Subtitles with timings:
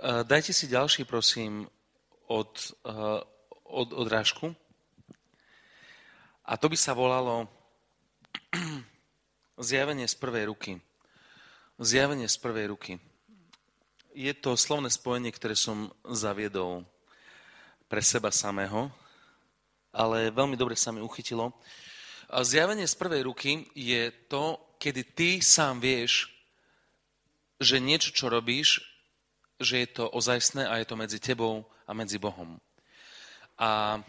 [0.00, 1.68] dajte si ďalší, prosím,
[2.32, 2.72] od,
[3.64, 4.56] od, od rážku.
[6.44, 7.46] A to by sa volalo
[9.58, 10.80] zjavenie z prvej ruky.
[11.78, 12.92] Zjavenie z prvej ruky.
[14.12, 16.84] Je to slovné spojenie, ktoré som zaviedol
[17.88, 18.92] pre seba samého,
[19.92, 21.52] ale veľmi dobre sa mi uchytilo.
[22.32, 26.32] A zjavenie z prvej ruky je to, kedy ty sám vieš,
[27.60, 28.91] že niečo, čo robíš,
[29.62, 32.58] že je to ozajstné a je to medzi tebou a medzi Bohom.
[33.58, 34.02] A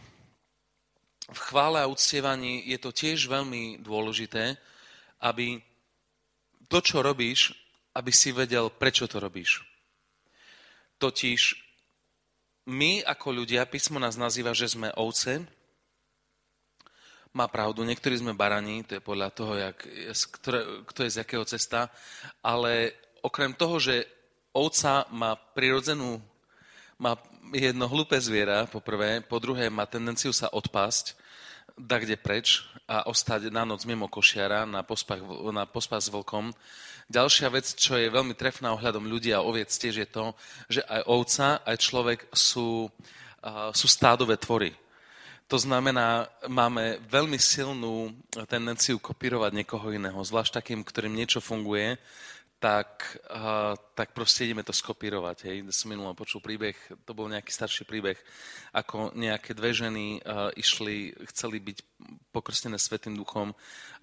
[1.29, 4.59] v chvále a uctievaní je to tiež veľmi dôležité,
[5.23, 5.61] aby
[6.67, 7.55] to, čo robíš,
[7.95, 9.63] aby si vedel, prečo to robíš.
[10.99, 11.41] Totiž
[12.67, 15.43] my ako ľudia, písmo nás nazýva, že sme ovce,
[17.33, 19.77] má pravdu, niektorí sme barani, to je podľa toho, jak,
[20.37, 21.89] ktoré, kto je z jakého cesta,
[22.45, 22.93] ale
[23.25, 24.05] okrem toho, že
[24.53, 26.21] ovca má prirodzenú,
[27.01, 27.17] má
[27.51, 31.17] jedno hlúpe zviera, po prvé, po druhé má tendenciu sa odpásť,
[31.73, 36.53] da kde preč a ostať na noc mimo košiara, na pospach, na pospach s vlkom.
[37.09, 40.25] Ďalšia vec, čo je veľmi trefná ohľadom ľudí a oviec tiež je to,
[40.69, 44.71] že aj ovca, aj človek sú, uh, sú stádové tvory.
[45.51, 48.15] To znamená, máme veľmi silnú
[48.47, 51.99] tendenciu kopírovať niekoho iného, zvlášť takým, ktorým niečo funguje,
[52.63, 55.51] tak, uh, tak proste ideme to skopírovať.
[55.51, 55.67] Hej.
[55.75, 58.15] Som minulo počul príbeh, to bol nejaký starší príbeh,
[58.71, 61.77] ako nejaké dve ženy uh, išli, chceli byť
[62.31, 63.51] pokrstené Svetým duchom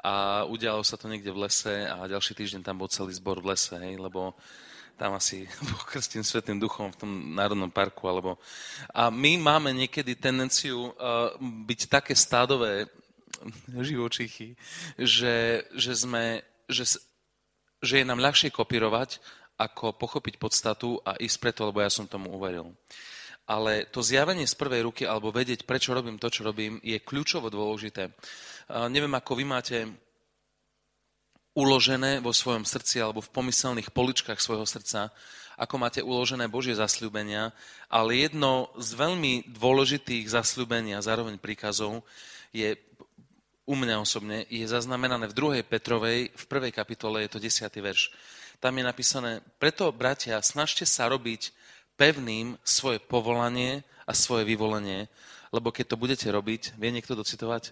[0.04, 3.56] a udialo sa to niekde v lese a ďalší týždeň tam bol celý zbor v
[3.56, 4.36] lese, hej, lebo
[5.00, 5.48] tam asi
[5.80, 8.12] pokrstím Svetým duchom v tom národnom parku.
[8.12, 8.36] Alebo...
[8.92, 12.92] A my máme niekedy tendenciu uh, byť také stádové
[13.88, 14.52] živočichy,
[15.00, 17.00] že, že sme, že
[17.80, 19.18] že je nám ľahšie kopírovať,
[19.60, 22.72] ako pochopiť podstatu a ísť preto, lebo ja som tomu uveril.
[23.44, 27.52] Ale to zjavenie z prvej ruky, alebo vedieť, prečo robím to, čo robím, je kľúčovo
[27.52, 28.08] dôležité.
[28.88, 29.78] Neviem, ako vy máte
[31.58, 35.10] uložené vo svojom srdci alebo v pomyselných poličkách svojho srdca,
[35.58, 37.52] ako máte uložené Božie zasľúbenia,
[37.90, 42.06] ale jedno z veľmi dôležitých zasľúbení zároveň príkazov
[42.54, 42.78] je
[43.70, 45.62] u mňa osobne, je zaznamenané v 2.
[45.62, 46.74] Petrovej, v 1.
[46.74, 47.70] kapitole, je to 10.
[47.70, 48.10] verš.
[48.58, 51.54] Tam je napísané, preto, bratia, snažte sa robiť
[51.94, 55.06] pevným svoje povolanie a svoje vyvolenie,
[55.54, 57.70] lebo keď to budete robiť, vie niekto docitovať?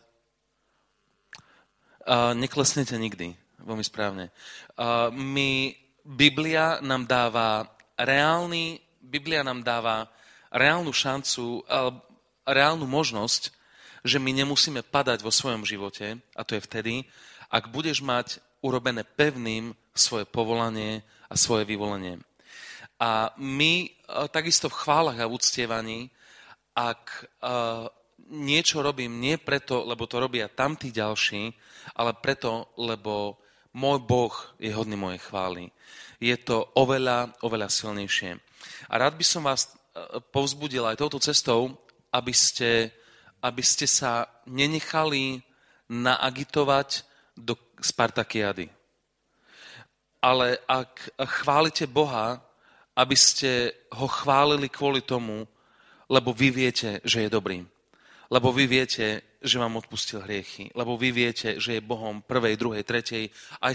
[2.06, 4.31] Uh, neklesnete nikdy, veľmi správne.
[4.78, 5.75] Uh, my,
[6.06, 7.66] Biblia nám dáva
[7.98, 10.06] reálny, Biblia nám dáva
[10.54, 11.91] reálnu šancu, uh,
[12.47, 13.57] reálnu možnosť
[14.04, 16.94] že my nemusíme padať vo svojom živote, a to je vtedy,
[17.48, 22.19] ak budeš mať urobené pevným svoje povolanie a svoje vyvolenie.
[22.98, 23.88] A my e,
[24.31, 26.10] takisto v chválach a v uctievaní,
[26.78, 27.91] ak uh,
[28.31, 31.50] niečo robím nie preto, lebo to robia tamtí ďalší,
[31.98, 33.42] ale preto, lebo
[33.75, 35.75] môj Boh je hodný mojej chvály.
[36.22, 38.38] Je to oveľa, oveľa silnejšie.
[38.91, 41.75] A rád by som vás e, povzbudil aj touto cestou,
[42.14, 42.94] aby ste
[43.43, 45.43] aby ste sa nenechali
[45.88, 47.06] naagitovať
[47.38, 48.66] do Spartakiady.
[50.19, 52.43] Ale ak chválite Boha,
[52.99, 55.47] aby ste ho chválili kvôli tomu,
[56.10, 57.62] lebo vy viete, že je dobrý.
[58.26, 60.75] Lebo vy viete, že vám odpustil hriechy.
[60.75, 63.31] Lebo vy viete, že je Bohom prvej, druhej, tretej,
[63.62, 63.75] aj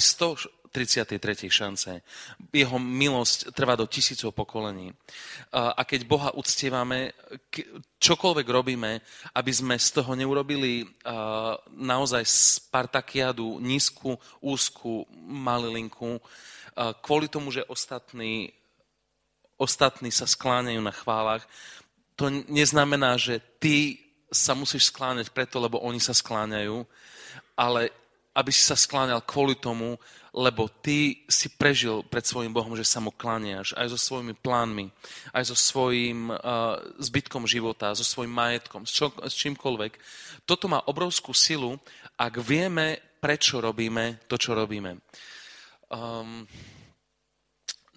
[0.74, 1.54] 33.
[1.54, 2.02] šance.
[2.50, 4.90] Jeho milosť trvá do tisícov pokolení.
[5.54, 7.14] A keď Boha uctievame,
[8.02, 8.98] čokoľvek robíme,
[9.38, 10.82] aby sme z toho neurobili
[11.78, 16.18] naozaj Spartakiadu, nízku, úzku malilinku,
[17.06, 18.50] kvôli tomu, že ostatní,
[19.62, 21.46] ostatní sa skláňajú na chválach,
[22.18, 24.02] to neznamená, že ty
[24.34, 26.82] sa musíš skláňať preto, lebo oni sa skláňajú,
[27.54, 27.94] ale
[28.34, 30.02] aby si sa skláňal kvôli tomu,
[30.34, 34.90] lebo ty si prežil pred svojim Bohom, že sa mu klaniaš aj so svojimi plánmi,
[35.30, 39.94] aj so svojím uh, zbytkom života, so svojím majetkom, s, čo, s čímkoľvek.
[40.50, 41.78] Toto má obrovskú silu,
[42.18, 44.98] ak vieme, prečo robíme to, čo robíme.
[45.94, 46.50] Um,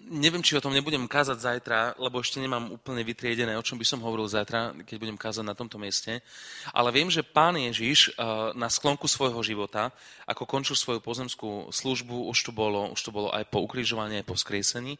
[0.07, 3.85] neviem, či o tom nebudem kázať zajtra, lebo ešte nemám úplne vytriedené, o čom by
[3.85, 6.23] som hovoril zajtra, keď budem kázať na tomto mieste.
[6.71, 8.13] Ale viem, že pán Ježiš eh,
[8.55, 9.91] na sklonku svojho života,
[10.23, 14.27] ako končil svoju pozemskú službu, už to bolo, už to bolo aj po ukrižovaní, aj
[14.27, 14.95] po skriesení,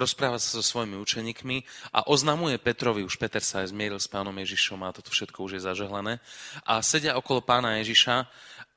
[0.00, 1.56] rozpráva sa so svojimi učeníkmi
[1.92, 5.60] a oznamuje Petrovi, už Peter sa aj zmieril s pánom Ježišom a toto všetko už
[5.60, 6.18] je zažehlené,
[6.64, 8.28] a sedia okolo pána Ježiša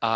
[0.03, 0.13] a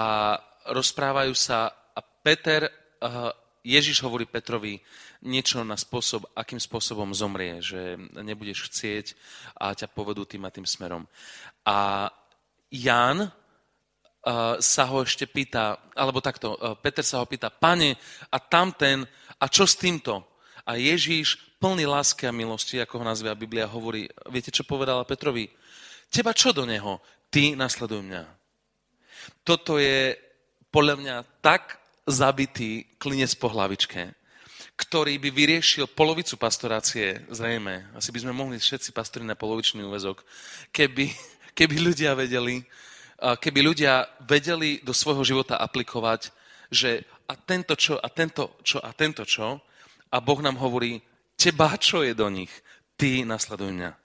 [0.71, 3.31] rozprávajú sa a Peter uh,
[3.63, 4.83] Ježiš hovorí Petrovi
[5.24, 9.06] niečo na spôsob, akým spôsobom zomrie, že nebudeš chcieť
[9.56, 11.08] a ťa povedú tým a tým smerom.
[11.64, 12.12] A
[12.68, 13.31] Ján uh,
[14.60, 17.96] sa ho ešte pýta, alebo takto, uh, Peter sa ho pýta, pane,
[18.30, 19.08] a tamten,
[19.40, 20.28] a čo s týmto?
[20.68, 25.48] A Ježíš, plný lásky a milosti, ako ho nazvia Biblia, hovorí, viete, čo povedala Petrovi?
[26.12, 27.00] Teba čo do neho?
[27.31, 28.24] Ty nasleduj mňa.
[29.48, 30.20] Toto je
[30.74, 34.23] podľa mňa tak zabitý klinec po hlavičke,
[34.74, 37.86] ktorý by vyriešil polovicu pastorácie, zrejme.
[37.94, 40.25] Asi by sme mohli všetci pastori na polovičný úvezok,
[40.74, 41.14] keby,
[41.58, 42.66] keby ľudia vedeli,
[43.22, 46.34] keby ľudia vedeli do svojho života aplikovať,
[46.74, 49.62] že a tento čo, a tento čo, a tento čo,
[50.10, 51.02] a Boh nám hovorí,
[51.38, 52.52] teba čo je do nich,
[52.98, 54.03] ty nasleduj mňa.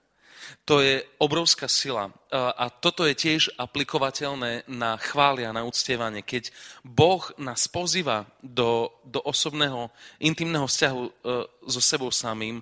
[0.65, 2.13] To je obrovská sila.
[2.33, 6.21] A toto je tiež aplikovateľné na chváli a na uctievanie.
[6.21, 6.53] Keď
[6.85, 9.89] Boh nás pozýva do, do osobného,
[10.21, 11.11] intimného vzťahu e,
[11.69, 12.61] so sebou samým,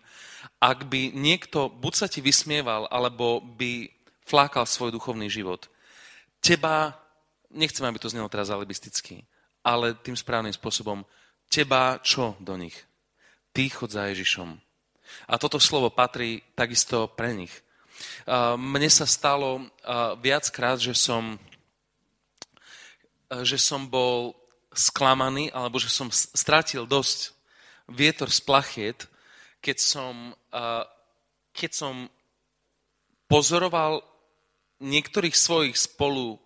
[0.62, 3.90] ak by niekto buď sa ti vysmieval, alebo by
[4.26, 5.66] flákal svoj duchovný život,
[6.38, 6.94] teba,
[7.50, 9.26] nechcem, aby to znelo teraz alibisticky,
[9.66, 11.02] ale tým správnym spôsobom,
[11.50, 12.86] teba čo do nich?
[13.50, 14.54] Ty chod za Ježišom.
[15.30, 17.65] A toto slovo patrí takisto pre nich.
[18.56, 19.68] Mne sa stalo
[20.20, 21.38] viackrát, že som,
[23.42, 24.34] že som bol
[24.76, 27.32] sklamaný, alebo že som stratil dosť
[27.88, 29.00] vietor z plachiet,
[29.62, 30.34] keď som,
[31.54, 32.10] keď som
[33.26, 34.04] pozoroval
[34.82, 36.36] niektorých svojich spolu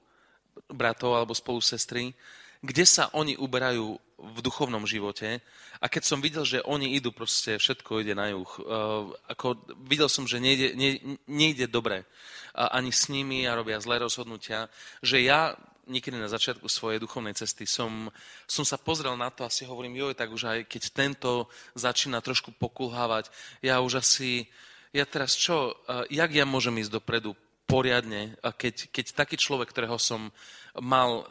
[0.70, 2.14] bratov alebo spolu sestry,
[2.62, 5.40] kde sa oni uberajú v duchovnom živote
[5.80, 8.52] a keď som videl, že oni idú, proste všetko ide na juh.
[8.60, 9.56] Uh, ako
[9.88, 12.04] videl som, že nejde, ne, nejde dobre
[12.52, 14.68] ani s nimi a robia zlé rozhodnutia,
[15.00, 15.54] že ja
[15.86, 18.12] niekedy na začiatku svojej duchovnej cesty som,
[18.46, 21.30] som sa pozrel na to a si hovorím, joj, tak už aj keď tento
[21.74, 23.32] začína trošku pokulhávať,
[23.64, 24.46] ja už asi,
[24.94, 27.34] ja teraz čo, uh, jak ja môžem ísť dopredu
[27.70, 30.34] poriadne, keď, keď taký človek, ktorého som
[30.74, 31.22] mal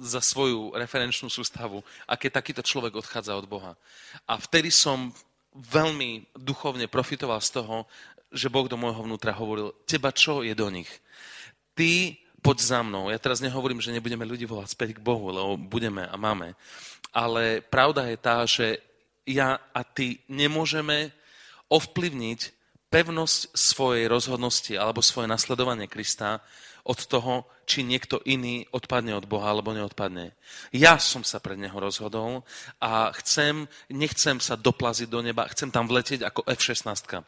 [0.00, 3.76] za svoju referenčnú sústavu a keď takýto človek odchádza od Boha.
[4.24, 5.12] A vtedy som
[5.52, 7.84] veľmi duchovne profitoval z toho,
[8.32, 10.88] že Boh do môjho vnútra hovoril, teba čo je do nich?
[11.76, 13.12] Ty poď za mnou.
[13.12, 16.56] Ja teraz nehovorím, že nebudeme ľudí volať späť k Bohu, lebo budeme a máme.
[17.12, 18.80] Ale pravda je tá, že
[19.28, 21.12] ja a ty nemôžeme
[21.68, 22.40] ovplyvniť
[22.90, 26.42] pevnosť svojej rozhodnosti alebo svoje nasledovanie Krista
[26.82, 30.34] od toho, či niekto iný odpadne od Boha alebo neodpadne.
[30.74, 32.42] Ja som sa pre neho rozhodol
[32.82, 37.22] a chcem, nechcem sa doplaziť do neba, chcem tam vletieť ako F-16.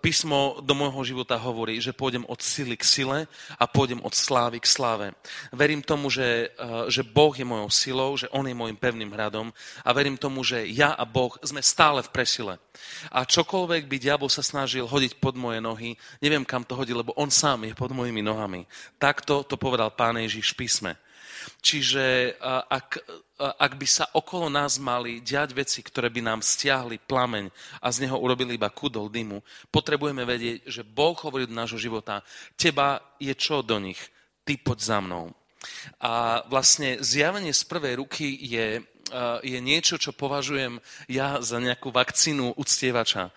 [0.00, 3.18] Písmo do môjho života hovorí, že pôjdem od sily k sile
[3.58, 5.06] a pôjdem od slávy k sláve.
[5.52, 6.52] Verím tomu, že,
[6.88, 9.52] že Boh je mojou silou, že On je môjim pevným hradom
[9.84, 12.54] a verím tomu, že ja a Boh sme stále v presile.
[13.12, 17.14] A čokoľvek by diabol sa snažil hodiť pod moje nohy, neviem kam to hodí, lebo
[17.16, 18.66] On sám je pod mojimi nohami.
[18.96, 20.92] Takto to povedal Pán Ježiš v písme.
[21.58, 22.38] Čiže
[22.70, 23.02] ak,
[23.42, 27.50] ak by sa okolo nás mali diať veci, ktoré by nám stiahli plameň
[27.82, 29.42] a z neho urobili iba kudol dymu,
[29.74, 32.22] potrebujeme vedieť, že Boh hovorí do nášho života,
[32.54, 33.98] teba je čo do nich,
[34.46, 35.34] ty poď za mnou.
[36.02, 38.82] A vlastne zjavenie z prvej ruky je,
[39.42, 43.30] je niečo, čo považujem ja za nejakú vakcínu uctievača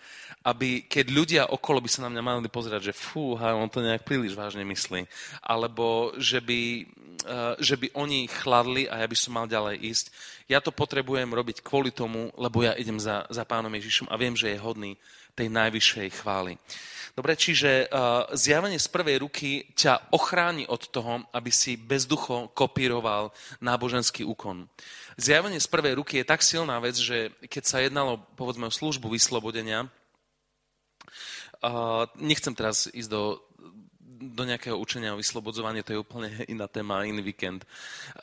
[0.45, 4.05] aby keď ľudia okolo by sa na mňa mali pozerať, že fú, on to nejak
[4.05, 5.09] príliš vážne myslí,
[5.41, 6.61] alebo že by,
[7.25, 10.05] eh, že by oni chladli a ja by som mal ďalej ísť.
[10.45, 14.37] Ja to potrebujem robiť kvôli tomu, lebo ja idem za, za pánom Ježišom a viem,
[14.37, 14.93] že je hodný
[15.33, 16.55] tej najvyššej chvály.
[17.15, 23.31] Dobre, čiže uh, zjavenie z prvej ruky ťa ochráni od toho, aby si bezducho kopíroval
[23.63, 24.67] náboženský úkon.
[25.15, 29.15] Zjavenie z prvej ruky je tak silná vec, že keď sa jednalo, povedzme, o službu
[29.15, 29.87] vyslobodenia,
[32.21, 33.23] Nechcem teraz ísť do,
[34.25, 37.67] do nejakého učenia o vyslobodzovaní, to je úplne iná téma, iný víkend.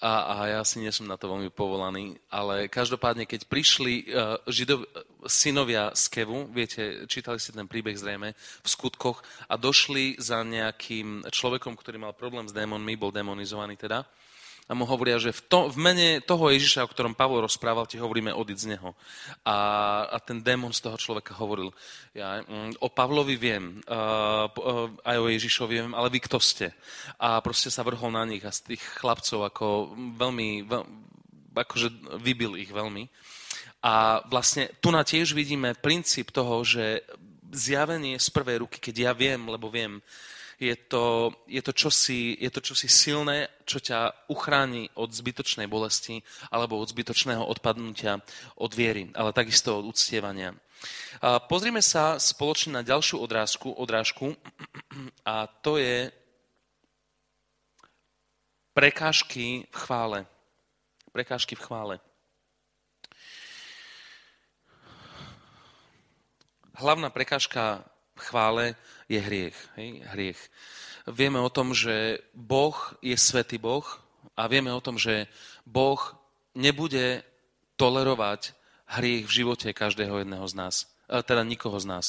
[0.00, 2.18] A, a ja si nie som na to veľmi povolaný.
[2.32, 4.88] Ale každopádne, keď prišli uh, židov,
[5.28, 11.28] synovia z Kevu, viete, čítali ste ten príbeh zrejme v skutkoch, a došli za nejakým
[11.30, 14.02] človekom, ktorý mal problém s démonmi, bol demonizovaný teda,
[14.70, 17.98] a mu hovoria, že v, to, v mene toho Ježiša, o ktorom Pavol rozprával, ti
[17.98, 18.94] hovoríme odiť z neho.
[19.42, 19.56] A,
[20.06, 21.74] a ten démon z toho človeka hovoril,
[22.14, 24.46] ja mm, o Pavlovi viem, uh,
[25.02, 26.70] aj o Ježišovi viem, ale vy kto ste?
[27.18, 29.66] A proste sa vrhol na nich a z tých chlapcov ako
[30.14, 30.82] veľmi, veľ,
[31.58, 33.10] akože vybil ich veľmi.
[33.82, 37.02] A vlastne tu na tiež vidíme princíp toho, že
[37.52, 39.98] zjavenie z prvej ruky, keď ja viem, lebo viem,
[40.62, 46.22] Je to, je, to čosi, je to čosi silné, čo ťa uchráni od zbytočnej bolesti
[46.54, 48.22] alebo od zbytočného odpadnutia
[48.62, 50.54] od viery, ale takisto od uctievania.
[51.50, 54.38] Pozrime sa spoločne na ďalšiu odrážku, odrážku
[55.26, 56.14] a to je
[58.70, 60.18] prekážky v chvále.
[61.10, 61.94] Prekážky v chvále.
[66.78, 67.82] Hlavná prekážka
[68.18, 68.74] chvále
[69.08, 69.56] je hriech.
[69.76, 70.02] Hej?
[70.12, 70.40] Hriech.
[71.06, 73.84] Vieme o tom, že Boh je svetý Boh
[74.36, 75.26] a vieme o tom, že
[75.66, 75.98] Boh
[76.54, 77.24] nebude
[77.76, 78.54] tolerovať
[78.86, 80.74] hriech v živote každého jedného z nás.
[81.08, 82.06] E, teda nikoho z nás.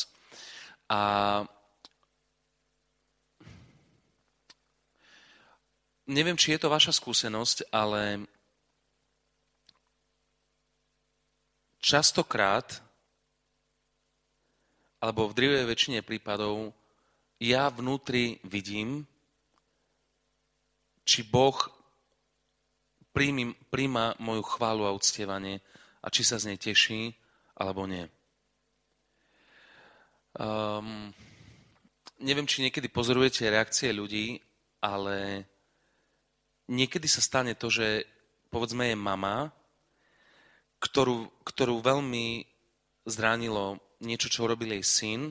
[0.91, 1.41] A
[6.05, 8.27] neviem, či je to vaša skúsenosť, ale
[11.79, 12.82] častokrát,
[15.03, 16.71] alebo v drivej väčšine prípadov,
[17.43, 19.03] ja vnútri vidím,
[21.03, 21.59] či Boh
[23.11, 25.59] príjma moju chválu a uctievanie
[25.99, 27.11] a či sa z nej teší,
[27.59, 28.07] alebo nie.
[30.39, 31.11] Um,
[32.23, 34.39] neviem, či niekedy pozorujete reakcie ľudí,
[34.79, 35.45] ale
[36.71, 38.07] niekedy sa stane to, že
[38.47, 39.51] povedzme je mama,
[40.79, 42.47] ktorú, ktorú veľmi
[43.03, 45.21] zránilo niečo, čo urobil jej syn,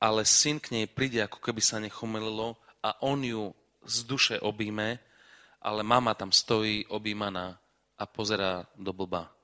[0.00, 3.52] ale syn k nej príde, ako keby sa nechomelilo a on ju
[3.84, 5.00] z duše obíme,
[5.60, 7.56] ale mama tam stojí objímaná
[8.00, 9.34] a pozerá do blba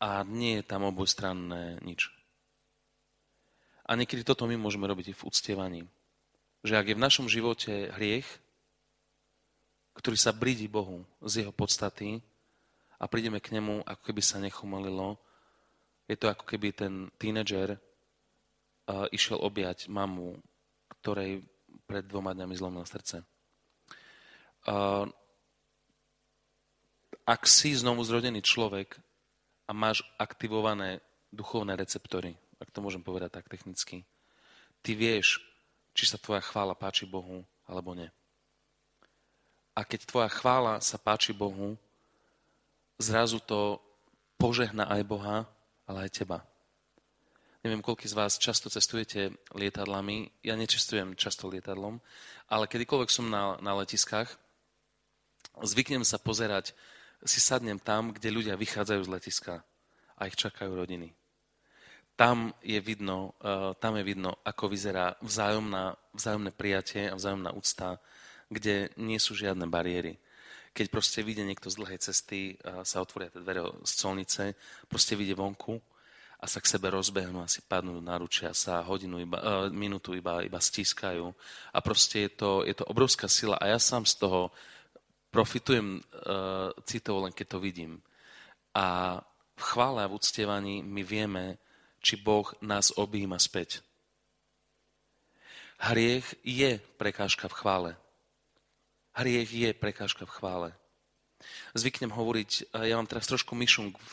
[0.00, 2.12] a nie je tam obojstranné nič.
[3.86, 5.82] A niekedy toto my môžeme robiť v uctievaní.
[6.66, 8.26] Že ak je v našom živote hriech,
[9.96, 12.20] ktorý sa brídi Bohu z jeho podstaty
[12.96, 15.20] a prídeme k nemu, ako keby sa nechumalilo,
[16.06, 20.38] je to ako keby ten tínedžer uh, išiel objať mamu,
[21.00, 21.42] ktorej
[21.84, 23.26] pred dvoma dňami zlomil srdce.
[24.66, 25.06] Uh,
[27.26, 29.02] ak si znovu zrodený človek,
[29.66, 31.02] a máš aktivované
[31.34, 34.06] duchovné receptory, ak to môžem povedať tak technicky.
[34.80, 35.42] Ty vieš,
[35.90, 38.06] či sa tvoja chvála páči Bohu, alebo nie.
[39.74, 41.74] A keď tvoja chvála sa páči Bohu,
[42.98, 43.80] zrazu to
[44.36, 45.48] požehna aj Boha,
[45.88, 46.44] ale aj teba.
[47.66, 50.30] Neviem, koľký z vás často cestujete lietadlami.
[50.46, 51.98] Ja nečestujem často lietadlom,
[52.46, 54.30] ale kedykoľvek som na, na letiskách,
[55.58, 56.76] zvyknem sa pozerať
[57.26, 59.54] si sadnem tam, kde ľudia vychádzajú z letiska
[60.14, 61.10] a ich čakajú rodiny.
[62.16, 68.00] Tam je vidno, uh, tam je vidno ako vyzerá vzájomná, vzájomné prijatie a vzájomná úcta,
[68.48, 70.16] kde nie sú žiadne bariéry.
[70.76, 74.52] Keď proste vyjde niekto z dlhej cesty, sa otvoria tie dvere z colnice,
[74.92, 75.80] proste vyjde vonku
[76.36, 80.12] a sa k sebe rozbehnú a si padnú do náručia, sa hodinu, iba, uh, minútu
[80.12, 81.32] iba, iba stískajú.
[81.72, 84.52] A proste je to, je to obrovská sila a ja sám z toho
[85.32, 87.92] profitujem uh, citov len keď to vidím.
[88.76, 89.16] A
[89.56, 91.56] v chvále a v uctievaní my vieme,
[92.04, 93.80] či Boh nás objíma späť.
[95.80, 97.90] Hriech je prekážka v chvále.
[99.16, 100.68] Hriech je prekážka v chvále.
[101.72, 104.12] Zvyknem hovoriť, ja mám teraz trošku myšung v,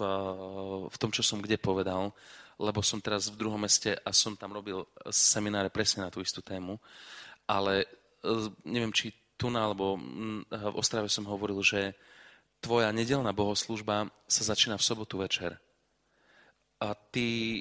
[0.87, 2.15] v tom, čo som kde povedal,
[2.59, 6.39] lebo som teraz v druhom meste a som tam robil semináre presne na tú istú
[6.39, 6.79] tému,
[7.47, 7.87] ale e,
[8.63, 9.99] neviem, či tu na, alebo
[10.47, 11.95] v Ostrave som hovoril, že
[12.63, 15.59] tvoja nedelná bohoslužba sa začína v sobotu večer.
[16.79, 17.59] A ty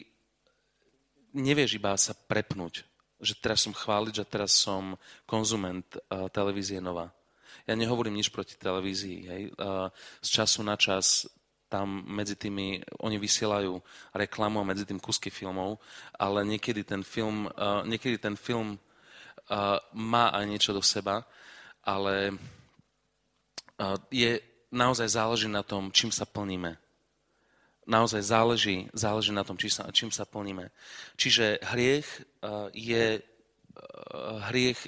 [1.35, 2.87] nevieš iba sa prepnúť,
[3.19, 4.95] že teraz som chváliť, že teraz som
[5.27, 5.87] konzument
[6.31, 7.11] televízie Nova.
[7.67, 9.19] Ja nehovorím nič proti televízii.
[9.29, 9.43] Hej.
[10.23, 11.27] Z času na čas
[11.73, 13.81] tam medzi tými, oni vysielajú
[14.13, 15.81] reklamu a medzi tým kusky filmov,
[16.21, 17.49] ale niekedy ten film,
[17.89, 18.77] niekedy ten film
[19.97, 21.25] má aj niečo do seba
[21.83, 22.39] ale
[24.11, 24.39] je,
[24.71, 26.79] naozaj záleží na tom, čím sa plníme.
[27.83, 30.71] Naozaj záleží, záleží na tom, čím sa, čím sa plníme.
[31.19, 32.09] Čiže hriech
[32.73, 33.19] je,
[34.47, 34.81] hriech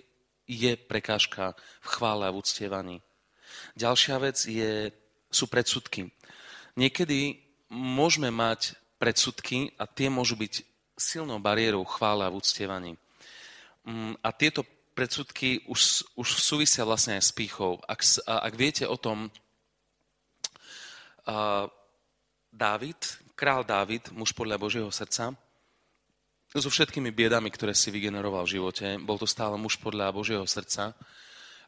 [0.44, 2.96] je prekážka v chvále a v uctievaní.
[3.76, 4.92] Ďalšia vec je,
[5.30, 6.10] sú predsudky.
[6.76, 7.38] Niekedy
[7.70, 12.92] môžeme mať predsudky a tie môžu byť silnou bariérou chvále a v uctievaní.
[13.84, 17.82] Mm, a tieto predsudky už, už súvisia vlastne aj s pýchou.
[17.84, 19.28] Ak, ak viete o tom,
[21.26, 21.66] uh,
[22.54, 22.96] Dávid,
[23.34, 25.34] král Dávid, muž podľa Božieho srdca,
[26.54, 30.94] so všetkými biedami, ktoré si vygeneroval v živote, bol to stále muž podľa Božieho srdca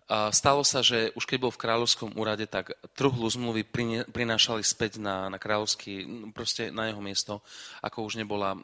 [0.07, 3.67] Stalo sa, že už keď bol v kráľovskom úrade, tak truhlu zmluvy
[4.07, 7.43] prinášali späť na, na kráľovský, proste na jeho miesto,
[7.83, 8.55] ako už nebola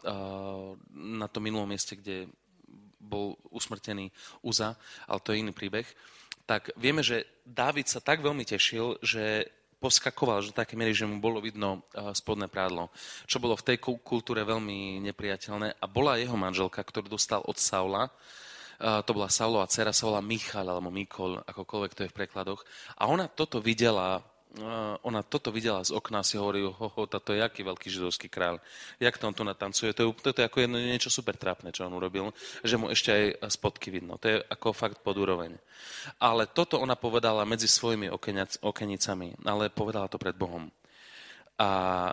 [0.95, 2.31] na tom minulom mieste, kde
[3.03, 4.15] bol usmrtený
[4.47, 4.79] Uza,
[5.11, 5.87] ale to je iný príbeh.
[6.47, 9.51] Tak vieme, že Dávid sa tak veľmi tešil, že
[9.83, 12.95] poskakoval, že také miery, že mu bolo vidno spodné prádlo,
[13.27, 15.83] čo bolo v tej kultúre veľmi nepriateľné.
[15.83, 18.07] A bola jeho manželka, ktorú dostal od Saula,
[18.79, 22.63] to bola Saulova dcera, sa volá Michal alebo Mikol, akokoľvek to je v prekladoch.
[23.03, 24.23] A ona toto videla
[25.01, 28.29] ona toto videla z okna a si hovorí, ho, ho, toto je aký veľký židovský
[28.29, 28.61] kráľ.
[29.01, 29.97] Jak to on tu natancuje?
[29.97, 33.09] To je, to je ako jedno, niečo super trápne, čo on urobil, že mu ešte
[33.41, 34.21] aj spodky vidno.
[34.21, 35.57] To je ako fakt pod úroveň.
[36.21, 38.13] Ale toto ona povedala medzi svojimi
[38.61, 40.69] okenicami, ale povedala to pred Bohom.
[41.57, 41.69] A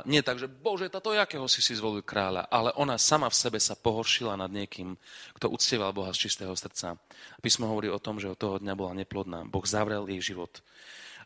[0.06, 3.58] nie tak, že Bože, táto jakého si si zvolil kráľa, ale ona sama v sebe
[3.58, 4.94] sa pohoršila nad niekým,
[5.36, 7.00] kto uctieval Boha z čistého srdca.
[7.42, 9.48] Písmo hovorí o tom, že od toho dňa bola neplodná.
[9.50, 10.62] Boh zavrel jej život.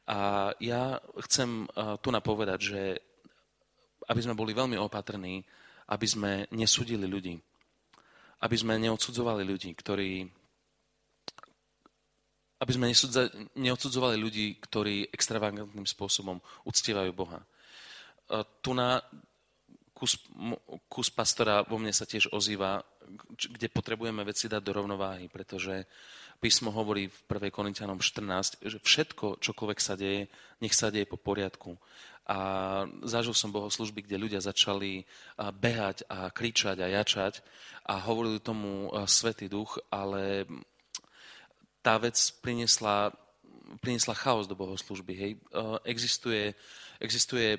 [0.03, 1.67] A ja chcem
[2.03, 2.81] tu napovedať, že
[4.07, 5.43] aby sme boli veľmi opatrní,
[5.87, 7.39] aby sme nesudili ľudí.
[8.43, 10.27] Aby sme neodsudzovali ľudí, ktorí
[12.63, 12.95] aby sme
[13.59, 17.43] neodsudzovali ľudí, ktorí extravagantným spôsobom uctievajú Boha.
[18.63, 19.03] Tu na
[19.91, 20.15] kus,
[20.87, 22.79] kus pastora vo mne sa tiež ozýva,
[23.35, 25.83] kde potrebujeme veci dať do rovnováhy, pretože
[26.43, 27.55] písmo hovorí v 1.
[27.55, 30.27] Korintianom 14, že všetko, čokoľvek sa deje,
[30.59, 31.79] nech sa deje po poriadku.
[32.27, 35.07] A zažil som bohoslužby, kde ľudia začali
[35.39, 37.39] behať a kričať a jačať
[37.87, 40.43] a hovorili tomu Svetý duch, ale
[41.79, 43.15] tá vec priniesla,
[43.79, 45.13] priniesla chaos do bohoslužby.
[45.15, 45.31] Hej.
[45.87, 46.55] Existuje,
[46.99, 47.55] existuje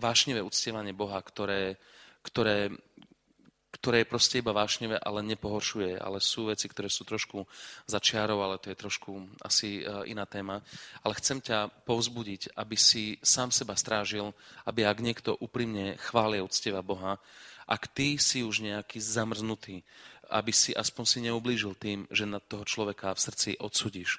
[0.00, 1.76] vášnivé uctievanie Boha, ktoré,
[2.24, 2.72] ktoré
[3.78, 6.02] ktoré je proste iba vášnevé, ale nepohoršuje.
[6.02, 7.46] Ale sú veci, ktoré sú trošku
[7.86, 10.58] začiarov, ale to je trošku asi e, iná téma.
[11.06, 14.34] Ale chcem ťa povzbudiť, aby si sám seba strážil,
[14.66, 17.22] aby ak niekto úprimne chvália uctieva Boha,
[17.70, 19.86] ak ty si už nejaký zamrznutý,
[20.34, 24.18] aby si aspoň si neublížil tým, že na toho človeka v srdci odsudíš.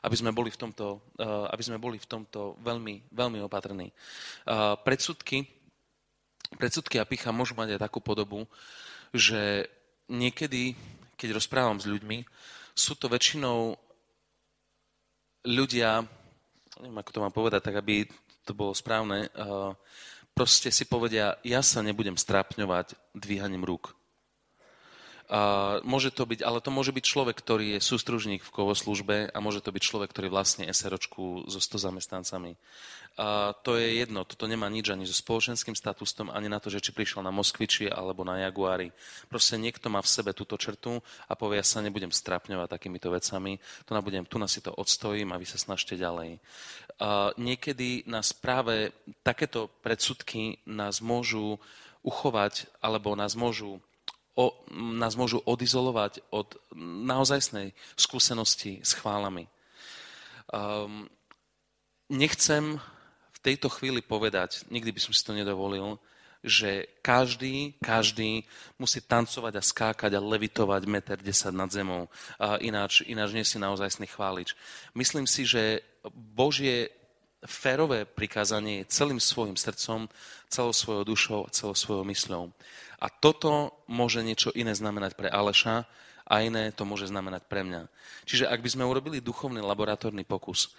[0.00, 3.88] Aby sme boli v tomto, e, aby sme boli v tomto veľmi, veľmi opatrní.
[3.88, 3.94] E,
[4.84, 5.59] predsudky
[6.58, 8.48] Predsudky a picha môžu mať aj takú podobu,
[9.14, 9.70] že
[10.10, 10.74] niekedy,
[11.14, 12.26] keď rozprávam s ľuďmi,
[12.74, 13.78] sú to väčšinou
[15.46, 16.02] ľudia,
[16.82, 18.08] neviem, ako to mám povedať, tak aby
[18.42, 19.30] to bolo správne,
[20.34, 23.94] proste si povedia, ja sa nebudem strápňovať dvíhaním rúk.
[25.86, 29.62] Môže to byť, ale to môže byť človek, ktorý je sústružník v kovoslužbe a môže
[29.62, 32.58] to byť človek, ktorý vlastne SROčku so 100 zamestnancami.
[33.18, 36.82] Uh, to je jedno, toto nemá nič ani so spoločenským statusom, ani na to, že
[36.82, 38.94] či prišiel na Moskviči alebo na Jaguári.
[39.26, 43.58] Proste niekto má v sebe túto črtu a povie, ja sa nebudem strapňovať takýmito vecami,
[43.86, 46.38] tu na, budem, tu na si to odstojím a vy sa snažte ďalej.
[47.02, 48.94] Uh, niekedy nás práve
[49.26, 51.58] takéto predsudky nás môžu
[52.06, 53.82] uchovať alebo nás môžu
[54.40, 59.44] o, nás môžu odizolovať od naozajstnej skúsenosti s chválami.
[60.48, 61.04] Um,
[62.08, 62.80] nechcem
[63.36, 66.00] v tejto chvíli povedať, nikdy by som si to nedovolil,
[66.40, 68.48] že každý, každý
[68.80, 72.08] musí tancovať a skákať a levitovať meter 10 nad zemou.
[72.64, 74.56] Ináč, ináč nie si naozajstný chválič.
[74.96, 76.88] Myslím si, že Božie
[77.46, 80.08] férové prikázanie je celým svojim srdcom,
[80.50, 82.52] celou svojou dušou celou svojou mysľou.
[83.00, 85.88] A toto môže niečo iné znamenať pre Aleša
[86.30, 87.88] a iné to môže znamenať pre mňa.
[88.28, 90.70] Čiže ak by sme urobili duchovný laboratórny pokus,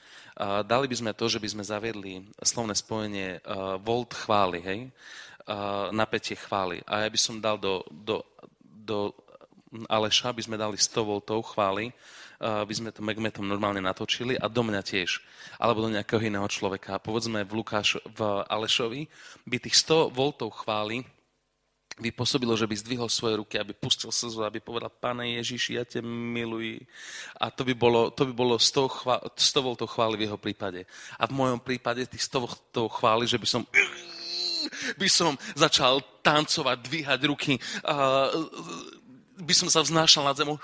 [0.64, 3.42] dali by sme to, že by sme zaviedli slovné spojenie
[3.82, 4.80] volt chvály, hej?
[5.92, 6.86] napätie chvály.
[6.86, 8.22] A ja by som dal do, do,
[8.62, 9.12] do
[9.90, 11.92] Aleša, by sme dali 100 voltov chvály,
[12.42, 15.22] by sme to megmetom normálne natočili a do mňa tiež,
[15.62, 16.98] alebo do nejakého iného človeka.
[16.98, 19.06] Povedzme v Lukáš, v Alešovi
[19.46, 21.06] by tých 100 voltov chvály
[22.02, 25.86] by pôsobilo, že by zdvihol svoje ruky, aby pustil slzu, aby povedal, Pane Ježiši, ja
[25.86, 26.82] te miluji.
[27.38, 30.90] A to by bolo, to by bolo 100, chvá, 100 voltov chvály v jeho prípade.
[31.22, 33.62] A v mojom prípade tých 100 voltov chvály, že by som
[35.02, 37.58] by som začal tancovať, dvíhať ruky,
[39.42, 40.62] by som sa vznášal nad zemou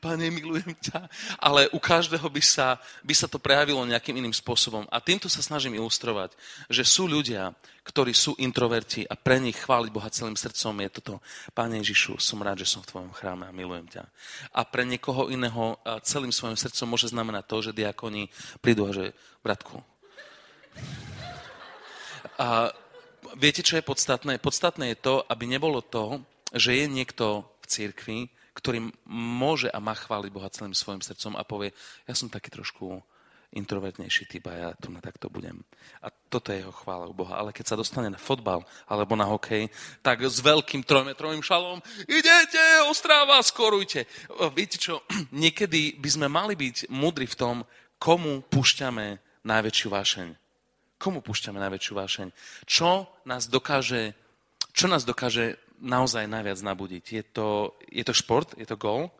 [0.00, 1.08] Pane, milujem ťa.
[1.40, 4.84] Ale u každého by sa, by sa to prejavilo nejakým iným spôsobom.
[4.88, 6.36] A týmto sa snažím ilustrovať,
[6.68, 11.14] že sú ľudia, ktorí sú introverti a pre nich chváliť Boha celým srdcom je toto.
[11.52, 14.04] Pane Ježišu, som rád, že som v Tvojom chráme a milujem ťa.
[14.56, 18.32] A pre niekoho iného celým svojim srdcom môže znamenať to, že diakoni
[18.64, 19.12] prídu a že,
[19.44, 19.84] bratku,
[22.38, 22.74] a
[23.38, 24.42] viete, čo je podstatné?
[24.42, 26.22] Podstatné je to, aby nebolo to,
[26.54, 28.18] že je niekto v cirkvi,
[28.54, 31.74] ktorý môže a má chváliť Boha celým svojim srdcom a povie,
[32.06, 33.02] ja som taký trošku
[33.54, 35.62] introvertnejší typ a ja tu na takto budem.
[36.02, 37.38] A toto je jeho chvála u Boha.
[37.38, 39.70] Ale keď sa dostane na fotbal alebo na hokej,
[40.02, 41.78] tak s veľkým trojmetrovým šalom
[42.10, 44.10] idete, Ostráva, skorujte.
[44.52, 45.06] Viete čo,
[45.44, 47.56] niekedy by sme mali byť mudri v tom,
[48.02, 50.28] komu púšťame najväčšiu vášeň.
[50.98, 52.28] Komu púšťame najväčšiu vášeň?
[52.66, 54.18] Čo nás dokáže,
[54.74, 57.04] čo nás dokáže naozaj najviac nabudiť?
[57.04, 58.56] Je to, je to šport?
[58.56, 59.12] Je to gol?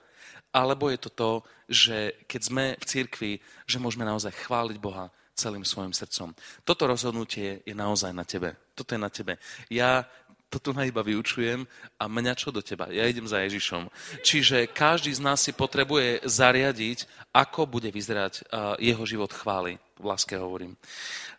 [0.55, 1.31] Alebo je to to,
[1.69, 3.33] že keď sme v cirkvi,
[3.69, 6.31] že môžeme naozaj chváliť Boha celým svojim srdcom.
[6.63, 8.55] Toto rozhodnutie je naozaj na tebe.
[8.73, 9.37] Toto je na tebe.
[9.67, 10.07] Ja
[10.55, 11.67] to tu iba vyučujem
[11.99, 12.87] a mňa čo do teba?
[12.87, 13.91] Ja idem za Ježišom.
[14.23, 18.47] Čiže každý z nás si potrebuje zariadiť, ako bude vyzerať
[18.79, 19.83] jeho život chvály.
[19.99, 20.79] V láske hovorím.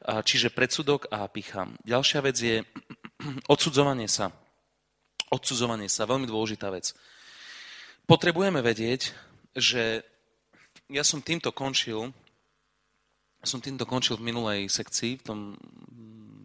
[0.04, 1.64] Čiže predsudok a picha.
[1.88, 2.58] Ďalšia vec je
[3.54, 4.36] odsudzovanie sa.
[5.34, 6.94] Odsudzovanie sa, veľmi dôležitá vec.
[8.06, 9.14] Potrebujeme vedieť,
[9.58, 10.06] že
[10.92, 12.14] ja som týmto končil,
[13.42, 15.40] som týmto končil v minulej sekcii, v tom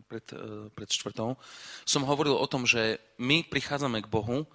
[0.08, 1.36] pred, e, pred čtvrtou,
[1.84, 4.48] som hovoril o tom, že my prichádzame k Bohu,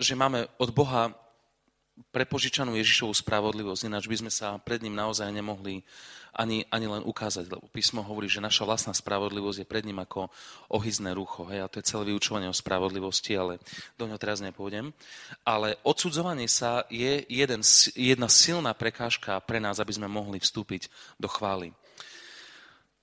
[0.00, 1.12] že máme od Boha
[2.10, 5.86] prepožičanú Ježišovú spravodlivosť, ináč by sme sa pred ním naozaj nemohli
[6.34, 10.26] ani, ani len ukázať, lebo písmo hovorí, že naša vlastná spravodlivosť je pred ním ako
[10.66, 11.46] ohyzné rucho.
[11.46, 13.62] Hej, a to je celé vyučovanie o spravodlivosti, ale
[13.94, 14.90] do ňoho teraz nepôjdem.
[15.46, 17.62] Ale odsudzovanie sa je jeden,
[17.94, 20.90] jedna silná prekážka pre nás, aby sme mohli vstúpiť
[21.22, 21.70] do chvály.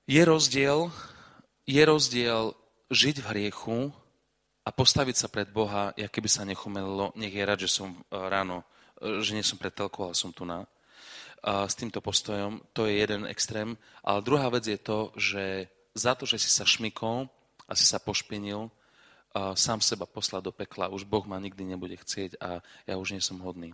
[0.04, 0.92] Je rozdiel,
[1.64, 2.52] je rozdiel
[2.92, 3.80] žiť v hriechu
[4.68, 7.98] a postaviť sa pred Boha, jak keby sa nechumelilo, nech je rád, že som e,
[8.12, 8.68] ráno,
[9.02, 10.70] že nie som pred telkou, ale som tu na
[11.42, 13.74] s týmto postojom, to je jeden extrém.
[14.06, 15.66] Ale druhá vec je to, že
[15.98, 17.26] za to, že si sa šmykol
[17.66, 18.70] a si sa pošpinil,
[19.58, 23.24] sám seba poslať do pekla, už Boh ma nikdy nebude chcieť a ja už nie
[23.26, 23.74] som hodný.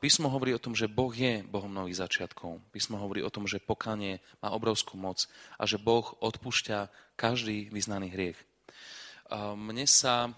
[0.00, 2.64] Písmo hovorí o tom, že Boh je Bohom nových začiatkov.
[2.72, 5.28] Písmo hovorí o tom, že pokanie má obrovskú moc
[5.60, 6.88] a že Boh odpúšťa
[7.18, 8.38] každý vyznaný hriech.
[9.58, 10.32] Mne sa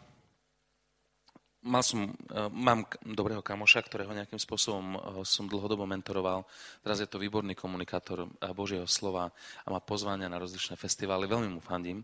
[1.68, 2.12] mal som, e,
[2.48, 6.48] mám dobrého kamoša, ktorého nejakým spôsobom e, som dlhodobo mentoroval.
[6.80, 9.28] Teraz je to výborný komunikátor e, Božieho slova
[9.62, 11.28] a má pozvania na rozličné festivály.
[11.28, 12.00] Veľmi mu fandím.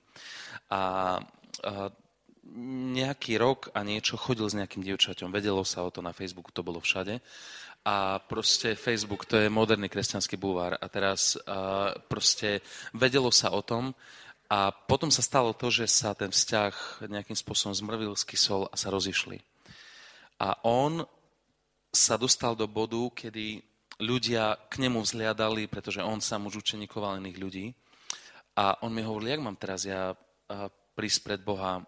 [0.69, 1.17] A,
[1.65, 1.89] a
[2.93, 5.33] nejaký rok a niečo chodil s nejakým dievčaťom.
[5.33, 7.25] Vedelo sa o to na Facebooku, to bolo všade.
[7.85, 10.77] A proste Facebook, to je moderný kresťanský búvar.
[10.77, 12.61] A teraz a proste
[12.93, 13.97] vedelo sa o tom,
[14.55, 18.93] a potom sa stalo to, že sa ten vzťah nejakým spôsobom zmrvil, skysol a sa
[18.93, 19.54] rozišli.
[20.45, 21.01] A on
[21.89, 23.65] sa dostal do bodu, kedy
[23.97, 27.73] ľudia k nemu vzliadali, pretože on sám už učenikoval iných ľudí.
[28.61, 30.13] A on mi hovoril, jak mám teraz ja
[30.93, 31.81] prísť pred Boha,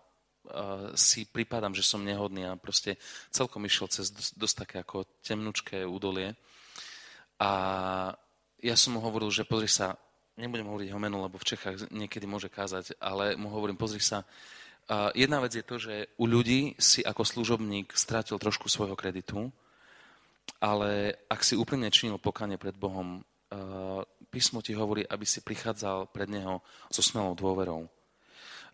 [0.94, 2.96] si pripadám, že som nehodný a proste
[3.34, 6.38] celkom išiel cez dosť, dosť také ako temnučké údolie.
[7.42, 7.50] A
[8.62, 9.98] ja som mu hovoril, že pozri sa,
[10.38, 14.22] nebudem hovoriť ho menu, lebo v Čechách niekedy môže kázať, ale mu hovorím, pozri sa,
[15.14, 19.50] jedna vec je to, že u ľudí si ako služobník strátil trošku svojho kreditu,
[20.62, 26.14] ale ak si úprimne činil pokanie pred Bohom, uh, písmo ti hovorí, aby si prichádzal
[26.14, 27.90] pred Neho so smelou dôverou.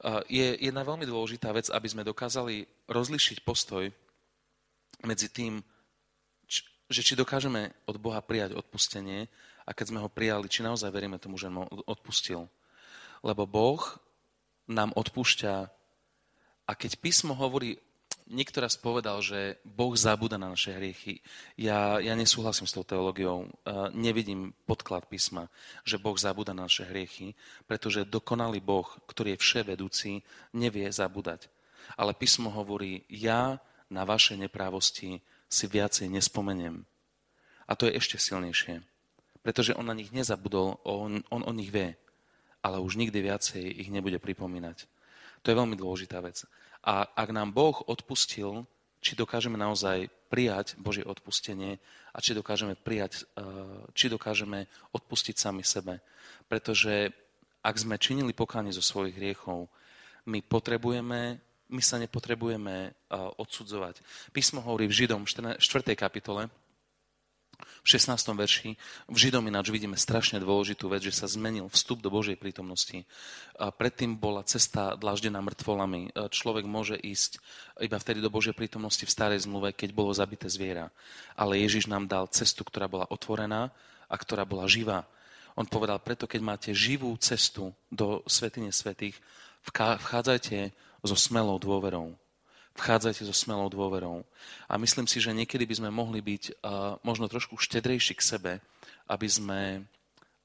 [0.02, 3.88] Uh, je jedna veľmi dôležitá vec, aby sme dokázali rozlišiť postoj
[5.02, 5.64] medzi tým,
[6.92, 9.26] že či dokážeme od Boha prijať odpustenie
[9.64, 12.46] a keď sme ho prijali, či naozaj veríme tomu, že on odpustil.
[13.24, 13.80] Lebo Boh
[14.68, 15.81] nám odpúšťa
[16.66, 17.78] a keď písmo hovorí,
[18.30, 21.20] niekto raz povedal, že Boh zabúda na naše hriechy.
[21.58, 23.50] Ja, ja nesúhlasím s tou teológiou.
[23.92, 25.50] Nevidím podklad písma,
[25.82, 27.34] že Boh zabúda na naše hriechy,
[27.66, 30.10] pretože dokonalý Boh, ktorý je vševedúci,
[30.54, 31.50] nevie zabúdať.
[31.98, 33.58] Ale písmo hovorí, ja
[33.90, 35.20] na vaše neprávosti
[35.50, 36.86] si viacej nespomeniem.
[37.68, 38.86] A to je ešte silnejšie
[39.42, 41.98] pretože on na nich nezabudol, on, on o nich vie,
[42.62, 44.86] ale už nikdy viacej ich nebude pripomínať.
[45.42, 46.46] To je veľmi dôležitá vec.
[46.82, 48.66] A ak nám Boh odpustil,
[49.02, 51.82] či dokážeme naozaj prijať Božie odpustenie
[52.14, 53.42] a či dokážeme prijať, eh,
[53.92, 55.98] či dokážeme odpustiť sami sebe.
[56.46, 57.10] Pretože
[57.62, 59.66] ak sme činili pokánie zo svojich hriechov,
[60.30, 62.92] my potrebujeme, my sa nepotrebujeme eh,
[63.42, 63.98] odsudzovať.
[64.30, 65.58] Písmo hovorí v Židom 4.
[65.98, 66.46] kapitole,
[67.82, 68.14] v 16.
[68.34, 68.70] verši
[69.10, 73.02] v Židom ináč vidíme strašne dôležitú vec, že sa zmenil vstup do Božej prítomnosti.
[73.58, 76.14] Predtým bola cesta dlaždená mŕtvolami.
[76.30, 77.42] Človek môže ísť
[77.82, 80.92] iba vtedy do Božej prítomnosti v starej zmluve, keď bolo zabité zviera.
[81.34, 83.74] Ale Ježiš nám dal cestu, ktorá bola otvorená
[84.06, 85.08] a ktorá bola živá.
[85.58, 89.20] On povedal, preto keď máte živú cestu do svetine svetých,
[89.68, 90.72] vchádzajte
[91.04, 92.16] so smelou dôverou.
[92.72, 94.24] Vchádzajte so smelou dôverou.
[94.64, 98.52] A myslím si, že niekedy by sme mohli byť uh, možno trošku štedrejší k sebe,
[99.12, 99.84] aby sme,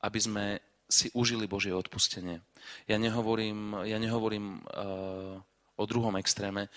[0.04, 0.46] aby sme
[0.92, 2.44] si užili Božie odpustenie.
[2.88, 5.40] Ja nehovorím, ja nehovorím uh,
[5.80, 6.68] o druhom extréme.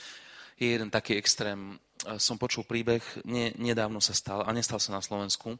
[0.55, 1.75] Je jeden taký extrém,
[2.07, 5.59] uh, som počul príbeh, nie, nedávno sa stal, a nestal sa na Slovensku.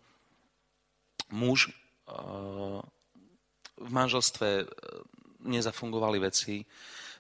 [1.35, 1.71] Muž
[2.07, 2.79] uh,
[3.75, 4.71] v manželstve
[5.41, 6.63] nezafungovali veci,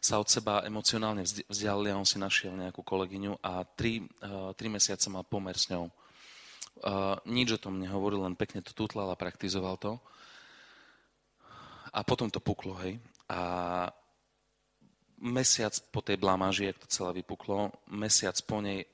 [0.01, 4.73] sa od seba emocionálne vzdialili a on si našiel nejakú kolegyňu a tri, uh, tri
[4.73, 5.93] mesiace mal pomer s ňou.
[6.81, 10.01] Uh, nič o tom nehovoril, len pekne to tutlal a praktizoval to.
[11.93, 12.97] A potom to puklo, hej.
[13.29, 13.93] A
[15.21, 18.89] mesiac po tej blamáži, ak to celé vypuklo, mesiac po nej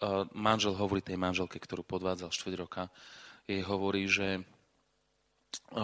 [0.00, 2.88] uh, manžel hovorí tej manželke, ktorú podvádzal štvrť roka,
[3.44, 4.40] jej hovorí, že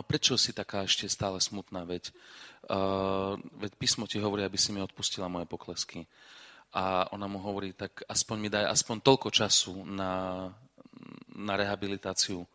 [0.06, 2.14] prečo si taká ešte stále smutná, veď
[2.66, 6.02] Uh, veď písmo ti hovorí, aby si mi odpustila moje poklesky.
[6.74, 10.50] A ona mu hovorí, tak aspoň mi daj aspoň toľko času na,
[11.30, 12.48] na rehabilitáciu, uh,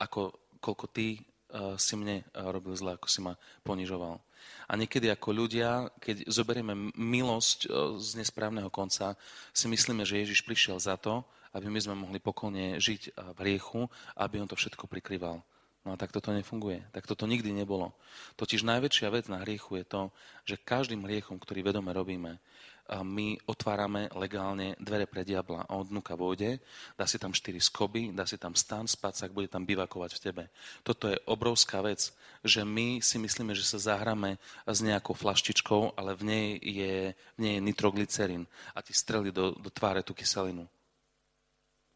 [0.00, 0.32] ako
[0.64, 3.36] koľko ty uh, si mne robil zle, ako si ma
[3.68, 4.16] ponižoval.
[4.64, 9.12] A niekedy ako ľudia, keď zoberieme milosť uh, z nesprávneho konca,
[9.52, 11.20] si myslíme, že Ježiš prišiel za to,
[11.52, 15.44] aby my sme mohli pokojne žiť v riechu, aby on to všetko prikryval.
[15.84, 16.80] No a tak toto nefunguje.
[16.96, 17.92] Tak toto nikdy nebolo.
[18.40, 20.02] Totiž najväčšia vec na hriechu je to,
[20.48, 22.40] že každým hriechom, ktorý vedome robíme,
[22.84, 25.64] my otvárame legálne dvere pre diabla.
[25.72, 26.60] On dnuka vojde,
[27.00, 30.44] dá si tam štyri skoby, dá si tam stan, spacák, bude tam bivakovať v tebe.
[30.84, 32.12] Toto je obrovská vec,
[32.44, 34.36] že my si myslíme, že sa zahráme
[34.68, 38.44] s nejakou flaštičkou, ale v nej je, v nej je nitroglycerín
[38.76, 40.68] a ti streli do, do tváre tú kyselinu.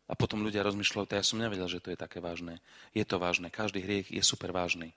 [0.09, 2.65] A potom ľudia rozmýšľajú, ja som nevedel, že to je také vážne.
[2.97, 4.97] Je to vážne, každý hriech je super vážny.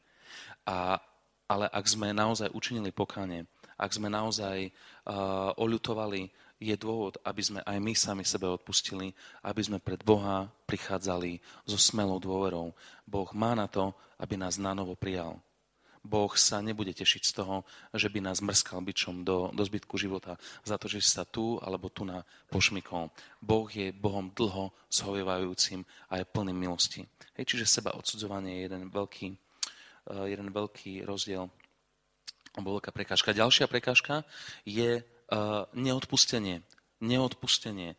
[0.64, 1.04] A,
[1.52, 3.44] ale ak sme naozaj učinili pokánie,
[3.76, 9.62] ak sme naozaj uh, oľutovali, je dôvod, aby sme aj my sami sebe odpustili, aby
[9.66, 12.78] sme pred Boha prichádzali so smelou dôverou.
[13.02, 13.90] Boh má na to,
[14.22, 15.42] aby nás na novo prijal.
[16.02, 17.62] Boh sa nebude tešiť z toho,
[17.94, 21.94] že by nás mrskal byčom do, do zbytku života za to, že sa tu alebo
[21.94, 23.14] tu na pošmykol.
[23.38, 27.06] Boh je Bohom dlho zhovievajúcim a je plným milosti.
[27.38, 31.54] Hej, čiže seba odsudzovanie je jeden veľký, uh, jeden veľký rozdiel
[32.58, 33.38] alebo veľká prekážka.
[33.38, 34.26] Ďalšia prekážka
[34.66, 36.66] je uh, neodpustenie.
[37.02, 37.98] Neodpustenie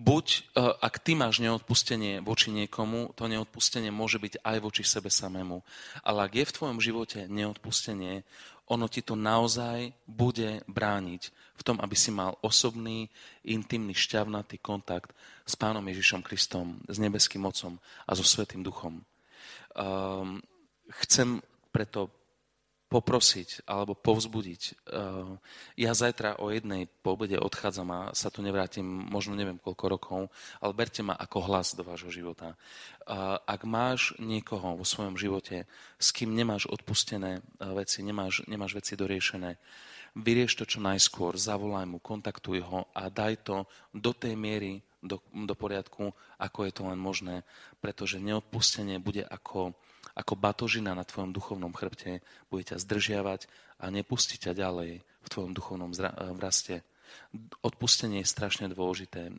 [0.00, 0.40] buď e,
[0.80, 5.60] ak ty máš neodpustenie voči niekomu, to neodpustenie môže byť aj voči sebe samému.
[6.00, 8.24] Ale ak je v tvojom živote neodpustenie,
[8.70, 11.22] ono ti to naozaj bude brániť
[11.58, 13.12] v tom, aby si mal osobný,
[13.44, 15.12] intimný, šťavnatý kontakt
[15.44, 19.02] s Pánom Ježišom Kristom, s nebeským mocom a so Svetým Duchom.
[19.74, 20.40] Um,
[21.02, 21.42] chcem
[21.74, 22.08] preto
[22.90, 24.62] poprosiť alebo povzbudiť.
[24.66, 24.74] Eh,
[25.78, 30.20] ja zajtra o jednej po obede odchádzam a sa tu nevrátim možno neviem koľko rokov,
[30.58, 32.58] ale berte ma ako hlas do vášho života.
[32.58, 33.14] Eh,
[33.46, 35.70] ak máš niekoho vo svojom živote,
[36.02, 39.54] s kým nemáš odpustené eh, veci, nemáš, nemáš veci doriešené,
[40.18, 43.56] vyrieš to čo najskôr, zavolaj mu, kontaktuj ho a daj to
[43.94, 46.10] do tej miery do, do poriadku,
[46.42, 47.46] ako je to len možné,
[47.78, 49.72] pretože neodpustenie bude ako
[50.14, 53.46] ako batožina na tvojom duchovnom chrbte bude ťa zdržiavať
[53.80, 55.90] a nepustí ťa ďalej v tvojom duchovnom
[56.40, 56.82] raste.
[57.62, 59.30] Odpustenie je strašne dôležité.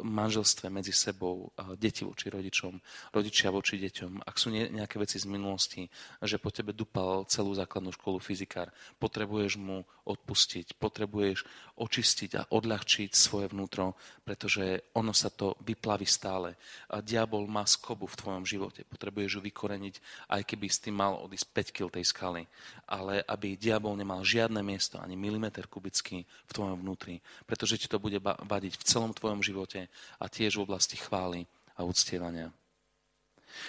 [0.00, 2.80] Manželstve medzi sebou, deti voči rodičom,
[3.12, 4.24] rodičia voči deťom.
[4.24, 5.84] Ak sú nejaké veci z minulosti,
[6.24, 11.44] že po tebe dupal celú základnú školu fyzikár, potrebuješ mu odpustiť, potrebuješ
[11.76, 16.56] očistiť a odľahčiť svoje vnútro, pretože ono sa to vyplaví stále.
[16.92, 18.84] A diabol má skobu v tvojom živote.
[18.88, 19.94] Potrebuješ ju vykoreniť,
[20.32, 22.42] aj keby si mal odísť 5 kg tej skaly.
[22.88, 27.86] Ale aby diabol nemal žiadne miesto, ani milimeter kubický v tvojom tvojom vnútri, pretože ti
[27.86, 29.86] to bude vadiť v celom tvojom živote
[30.18, 31.46] a tiež v oblasti chvály
[31.78, 32.50] a uctievania.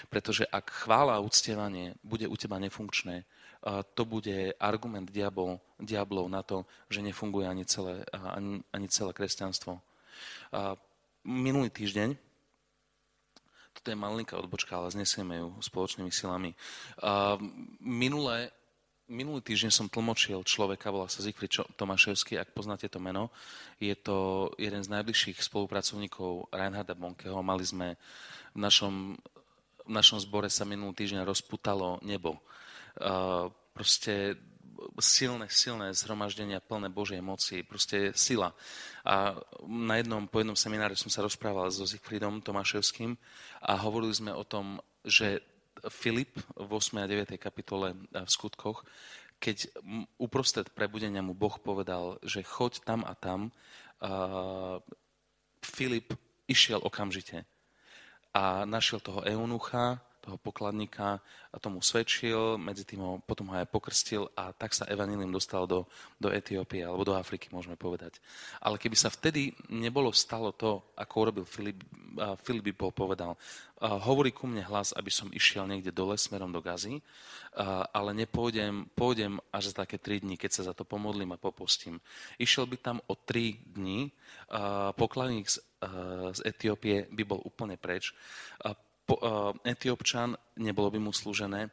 [0.10, 3.22] Pretože ak chvála a uctievanie bude u teba nefunkčné,
[3.94, 9.78] to bude argument diabol, diablov na to, že nefunguje ani celé, ani, ani celé kresťanstvo.
[11.30, 12.18] Minulý týždeň,
[13.78, 16.58] toto je malinká odbočka, ale znesieme ju spoločnými silami.
[17.86, 18.50] Minulé
[19.06, 23.30] Minulý týždeň som tlmočil človeka, volá sa Zikfrid Tomáševský, ak poznáte to meno.
[23.78, 27.38] Je to jeden z najbližších spolupracovníkov Reinharda Bonkeho.
[27.46, 28.02] Mali sme
[28.58, 29.14] v našom,
[29.86, 32.42] v našom zbore sa minulý týždeň rozputalo nebo.
[32.98, 34.42] Uh, proste
[34.98, 38.58] silné, silné zhromaždenia plné Božej moci, proste sila.
[39.06, 39.38] A
[39.70, 43.14] na jednom, po jednom seminári som sa rozprával so Zikfridom Tomáševským
[43.70, 45.46] a hovorili sme o tom, že
[45.90, 47.04] Filip v 8.
[47.04, 47.38] a 9.
[47.38, 48.86] kapitole v skutkoch,
[49.40, 49.68] keď
[50.18, 53.52] uprostred prebudenia mu Boh povedal, že choď tam a tam,
[54.02, 54.80] uh,
[55.60, 57.44] Filip išiel okamžite
[58.36, 61.22] a našiel toho eunucha, toho pokladníka
[61.54, 65.70] a tomu svedčil, medzi tým ho, potom ho aj pokrstil a tak sa Evanilium dostal
[65.70, 65.86] do,
[66.18, 68.18] do Etiópie alebo do Afriky, môžeme povedať.
[68.58, 71.86] Ale keby sa vtedy nebolo stalo to, ako urobil Filip,
[72.42, 73.38] Filip bol povedal,
[73.84, 77.04] hovorí ku mne hlas, aby som išiel niekde dole smerom do Gazy,
[77.92, 82.00] ale nepôjdem, pôjdem až za také tri dní, keď sa za to pomodlím a popustím.
[82.40, 84.16] Išiel by tam o tri dní,
[84.96, 85.60] pokladník z,
[86.34, 88.16] z Etiópie by bol úplne preč
[89.62, 91.70] etiopčan, nebolo by mu slúžené.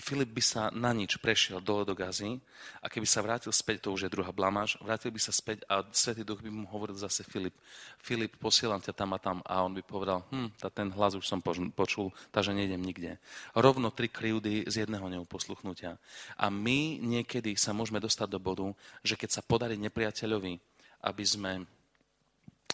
[0.00, 2.40] Filip by sa na nič prešiel dole do Gazy
[2.80, 5.84] a keby sa vrátil späť, to už je druhá blamáž, vrátil by sa späť a
[5.92, 7.52] Svetý Duch by mu hovoril zase Filip,
[8.00, 11.28] Filip, posielam ťa tam a tam a on by povedal, hm, tá ten hlas už
[11.28, 11.44] som
[11.76, 13.20] počul, takže nejdem nikde.
[13.52, 16.00] Rovno tri krivdy z jedného neuposluchnutia.
[16.40, 18.72] A my niekedy sa môžeme dostať do bodu,
[19.04, 20.56] že keď sa podarí nepriateľovi,
[21.04, 21.68] aby sme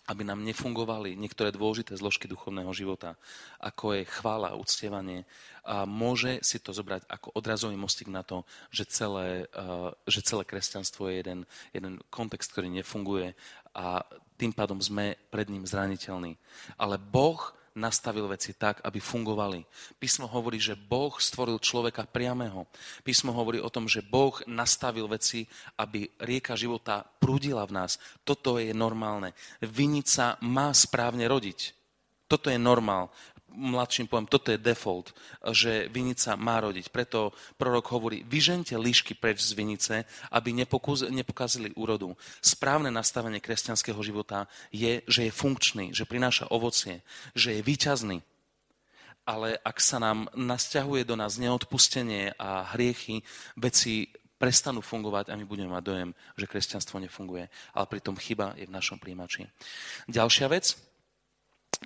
[0.06, 3.16] aby nám nefungovali niektoré dôležité zložky duchovného života,
[3.58, 5.24] ako je chvála uctievanie,
[5.66, 9.50] a môže si to zobrať ako odrazový mostík na to, že celé,
[10.06, 11.40] že celé kresťanstvo je jeden,
[11.74, 13.34] jeden kontext, ktorý nefunguje
[13.74, 14.06] a
[14.38, 16.38] tým pádom sme pred ním zraniteľní.
[16.78, 19.62] Ale Boh nastavil veci tak, aby fungovali.
[20.00, 22.64] Písmo hovorí, že Boh stvoril človeka priamého.
[23.04, 25.44] Písmo hovorí o tom, že Boh nastavil veci,
[25.78, 28.00] aby rieka života prúdila v nás.
[28.24, 29.36] Toto je normálne.
[29.60, 31.76] Vinica má správne rodiť.
[32.26, 33.14] Toto je normál
[33.56, 35.16] mladším poviem, toto je default,
[35.50, 36.92] že vinica má rodiť.
[36.92, 40.52] Preto prorok hovorí, vyžente líšky preč z vinice, aby
[41.10, 42.12] nepokazili úrodu.
[42.44, 47.00] Správne nastavenie kresťanského života je, že je funkčný, že prináša ovocie,
[47.32, 48.20] že je výťazný.
[49.26, 53.26] Ale ak sa nám nasťahuje do nás neodpustenie a hriechy,
[53.58, 54.06] veci
[54.38, 57.48] prestanú fungovať a my budeme mať dojem, že kresťanstvo nefunguje.
[57.72, 59.48] Ale pritom chyba je v našom príjimači.
[60.06, 60.76] Ďalšia vec,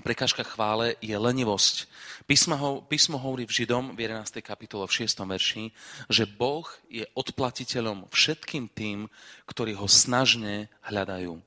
[0.00, 1.86] prekážka chvále je lenivosť.
[2.24, 4.40] Písmo, ho, písmo hovorí v Židom v 11.
[4.40, 5.26] kapitole v 6.
[5.26, 5.64] verši,
[6.08, 9.10] že Boh je odplatiteľom všetkým tým,
[9.50, 11.42] ktorí ho snažne hľadajú.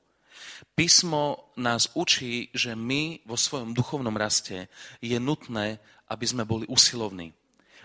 [0.74, 4.68] Písmo nás učí, že my vo svojom duchovnom raste
[5.00, 5.78] je nutné,
[6.10, 7.32] aby sme boli usilovní.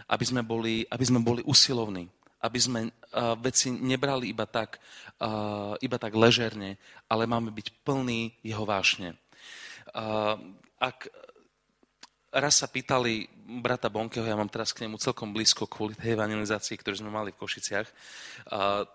[0.10, 2.10] Aby sme boli, aby sme boli usilovní.
[2.40, 4.80] Aby sme uh, veci nebrali iba tak,
[5.22, 9.16] uh, iba tak ležerne, ale máme byť plní jeho vášne.
[10.80, 11.12] Ak
[12.30, 13.26] raz sa pýtali
[13.66, 17.34] brata Bonkeho, ja mám teraz k nemu celkom blízko kvôli tej evangelizácii, ktorú sme mali
[17.34, 17.88] v Košiciach,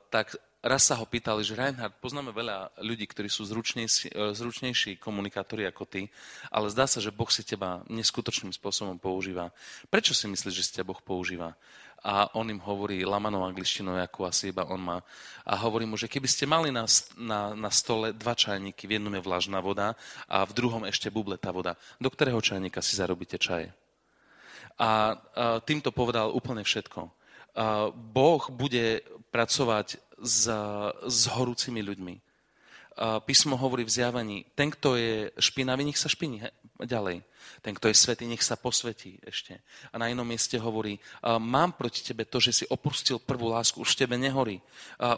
[0.09, 5.67] tak raz sa ho pýtali, že Reinhard, poznáme veľa ľudí, ktorí sú zručnejší, zručnejší komunikátori
[5.67, 6.09] ako ty,
[6.49, 9.51] ale zdá sa, že Boh si teba neskutočným spôsobom používa.
[9.91, 11.59] Prečo si myslíš, že si ťa Boh používa?
[12.05, 15.01] A on im hovorí lamanou angličtinou, ako asi iba on má.
[15.49, 16.85] A hovorí mu, že keby ste mali na,
[17.17, 19.97] na, na stole dva čajníky, v jednom je vlažná voda
[20.29, 23.73] a v druhom ešte bubletá voda, do ktorého čajníka si zarobíte čaje?
[24.77, 24.91] A, a
[25.65, 27.09] týmto povedal úplne všetko.
[27.09, 27.11] A,
[27.89, 29.01] boh bude
[29.33, 30.45] pracovať s,
[31.09, 32.15] s horúcimi ľuďmi.
[32.21, 32.21] A,
[33.25, 36.45] písmo hovorí v zjavení, ten, kto je špinavý, nech sa špiní.
[36.45, 37.23] He, ďalej.
[37.61, 39.61] Ten, kto je svetý, nech sa posvetí ešte.
[39.93, 44.01] A na inom mieste hovorí, mám proti tebe to, že si opustil prvú lásku, už
[44.01, 44.65] tebe nehorí.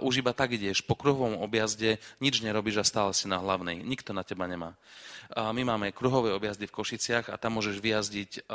[0.02, 3.78] Už iba tak ideš, po kruhovom objazde nič nerobíš a stále si na hlavnej.
[3.78, 4.74] Nikto na teba nemá.
[5.30, 8.50] My máme kruhové objazdy v Košiciach a tam môžeš vyjazdiť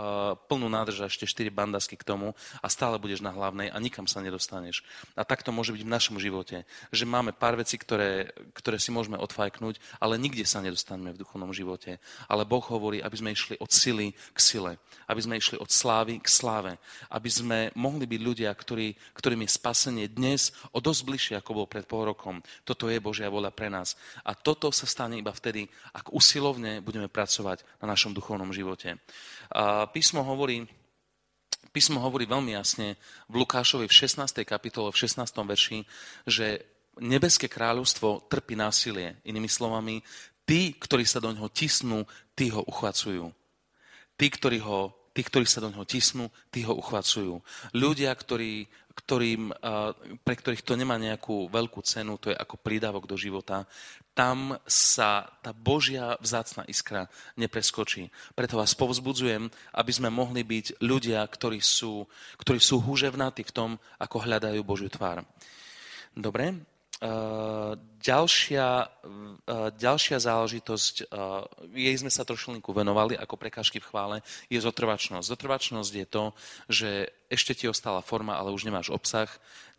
[0.52, 4.04] plnú nádrž a ešte 4 bandasky k tomu a stále budeš na hlavnej a nikam
[4.04, 4.84] sa nedostaneš.
[5.16, 6.68] A tak to môže byť v našom živote.
[6.92, 11.56] Že máme pár vecí, ktoré, ktoré si môžeme odfajknúť, ale nikde sa nedostaneme v duchovnom
[11.56, 12.04] živote.
[12.28, 14.76] Ale Boh hovorí, aby sme išli od sily k sile.
[15.08, 16.76] Aby sme išli od slávy k sláve.
[17.08, 21.68] Aby sme mohli byť ľudia, ktorí, ktorým je spasenie dnes o dosť bližšie, ako bol
[21.72, 22.44] pred pol rokom.
[22.68, 23.96] Toto je Božia vola pre nás.
[24.28, 29.00] A toto sa stane iba vtedy, ak usilovne budeme pracovať na našom duchovnom živote.
[29.56, 30.68] A písmo hovorí,
[31.72, 33.00] Písmo hovorí veľmi jasne
[33.32, 34.44] v Lukášovi v 16.
[34.44, 35.24] kapitole, v 16.
[35.40, 35.88] verši,
[36.28, 36.68] že
[37.00, 39.16] nebeské kráľovstvo trpí násilie.
[39.24, 40.04] Inými slovami,
[40.52, 42.04] tí, ktorí sa do ňoho tisnú,
[42.36, 43.32] tí ho uchvacujú.
[44.20, 47.40] Tí, ktorí, ho, tí, ktorí sa do neho tisnú, tí ho uchvacujú.
[47.72, 49.56] Ľudia, ktorí, ktorým,
[50.28, 53.64] pre ktorých to nemá nejakú veľkú cenu, to je ako prídavok do života,
[54.12, 57.08] tam sa tá Božia vzácna iskra
[57.40, 58.12] nepreskočí.
[58.36, 62.04] Preto vás povzbudzujem, aby sme mohli byť ľudia, ktorí sú,
[62.36, 63.70] ktorí sú húževnatí v tom,
[64.04, 65.24] ako hľadajú Božiu tvár.
[66.12, 66.60] Dobre?
[68.02, 68.68] Ďalšia,
[69.74, 70.96] ďalšia záležitosť,
[71.74, 74.18] jej sme sa trošilinku venovali ako prekážky v chvále,
[74.54, 75.26] je zotrvačnosť.
[75.26, 76.26] Zotrvačnosť je to,
[76.70, 76.90] že
[77.26, 79.30] ešte ti ostala forma, ale už nemáš obsah,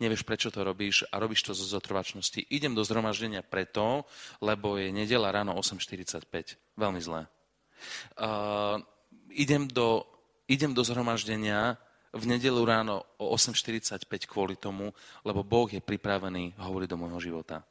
[0.03, 2.43] nevieš, prečo to robíš a robíš to zo zotrvačnosti.
[2.51, 4.03] Idem do zhromaždenia preto,
[4.43, 6.59] lebo je nedela ráno 8.45.
[6.75, 7.31] Veľmi zlé.
[8.19, 8.83] Uh,
[9.31, 10.03] idem, do,
[10.51, 11.79] idem do zhromaždenia
[12.13, 14.93] v nedelu ráno o 8.45 kvôli tomu,
[15.25, 17.65] lebo Boh je pripravený hovoriť do môjho života.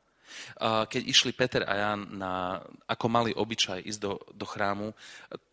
[0.62, 2.56] Keď išli Peter a Jan na,
[2.88, 4.96] ako mali obyčaj ísť do, do chrámu,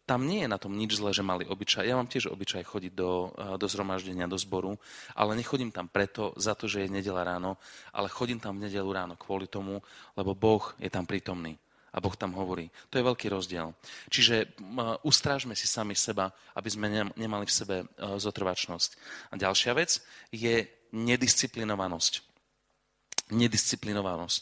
[0.08, 1.86] tam nie je na tom nič zle, že mali obyčaj.
[1.86, 3.30] Ja mám tiež obyčaj chodiť do,
[3.60, 4.80] do zhromaždenia, do zboru,
[5.14, 7.62] ale nechodím tam preto, za to, že je nedela ráno,
[7.94, 9.84] ale chodím tam v nedelu ráno kvôli tomu,
[10.18, 11.60] lebo Boh je tam prítomný
[12.00, 12.72] a Boh tam hovorí.
[12.88, 13.76] To je veľký rozdiel.
[14.08, 14.56] Čiže
[15.04, 17.86] ustrážme si sami seba, aby sme nemali v sebe e,
[18.16, 18.90] zotrvačnosť.
[19.28, 20.00] A ďalšia vec
[20.32, 20.64] je
[20.96, 22.24] nedisciplinovanosť.
[23.36, 24.42] Nedisciplinovanosť.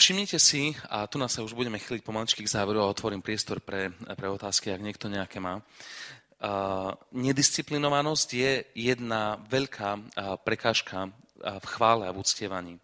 [0.00, 3.60] Všimnite si, a tu nás sa už budeme chýliť pomaličky k záveru a otvorím priestor
[3.60, 5.60] pre, pre otázky, ak niekto nejaké má.
[6.42, 10.00] Uh, nedisciplinovanosť je jedna veľká uh,
[10.40, 12.80] prekážka uh, v chvále a v uctievaní.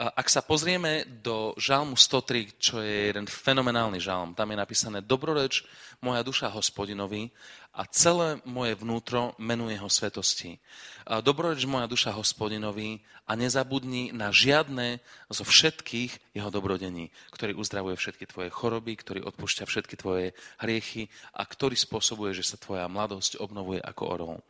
[0.00, 5.68] Ak sa pozrieme do žalmu 103, čo je jeden fenomenálny žalm, tam je napísané Dobroreč
[6.00, 7.28] moja duša hospodinovi
[7.76, 10.56] a celé moje vnútro menuje ho svetosti.
[11.04, 18.24] Dobroreč moja duša hospodinovi a nezabudni na žiadne zo všetkých jeho dobrodení, ktorý uzdravuje všetky
[18.24, 20.32] tvoje choroby, ktorý odpúšťa všetky tvoje
[20.64, 24.40] hriechy a ktorý spôsobuje, že sa tvoja mladosť obnovuje ako orol.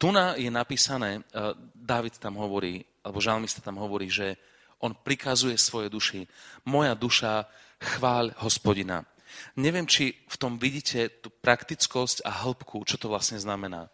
[0.00, 0.08] Tu
[0.40, 1.20] je napísané,
[1.76, 4.40] David tam hovorí, alebo žalmista tam hovorí, že
[4.80, 6.28] on prikazuje svoje duši.
[6.68, 7.48] Moja duša
[7.80, 9.04] chváľ hospodina.
[9.56, 13.92] Neviem, či v tom vidíte tú praktickosť a hĺbku, čo to vlastne znamená.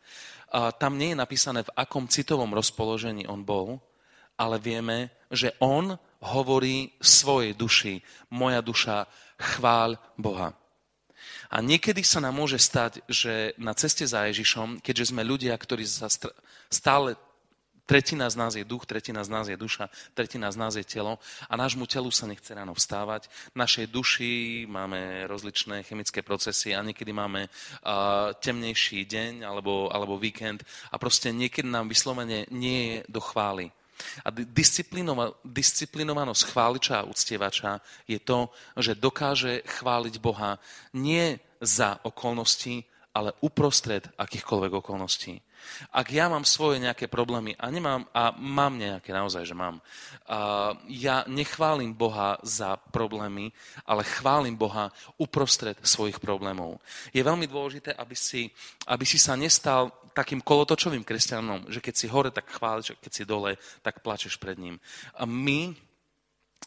[0.53, 3.81] A tam nie je napísané, v akom citovom rozpoložení on bol,
[4.37, 8.05] ale vieme, že on hovorí svojej duši.
[8.31, 9.09] Moja duša
[9.41, 10.55] chváľ Boha.
[11.53, 15.85] A niekedy sa nám môže stať, že na ceste za Ježišom, keďže sme ľudia, ktorí
[15.85, 16.09] sa
[16.73, 17.15] stále
[17.93, 21.21] Tretina z nás je duch, tretina z nás je duša, tretina z nás je telo
[21.45, 23.29] a nášmu telu sa nechce ráno vstávať.
[23.53, 30.65] Našej duši máme rozličné chemické procesy a niekedy máme uh, temnejší deň alebo, alebo víkend
[30.89, 33.69] a proste niekedy nám vyslovene nie je do chvály.
[34.25, 38.49] A disciplinova, disciplinovanosť chváliča a uctievača je to,
[38.81, 40.57] že dokáže chváliť Boha
[40.97, 45.45] nie za okolnosti, ale uprostred akýchkoľvek okolností.
[45.93, 49.83] Ak ja mám svoje nejaké problémy a nemám, a mám nejaké naozaj, že mám,
[50.27, 53.53] a ja nechválim Boha za problémy,
[53.85, 56.81] ale chválim Boha uprostred svojich problémov.
[57.13, 58.49] Je veľmi dôležité, aby si,
[58.89, 63.25] aby si sa nestal takým kolotočovým kresťanom, že keď si hore, tak chváliš, keď si
[63.25, 64.77] dole, tak plačeš pred ním.
[65.17, 65.73] A my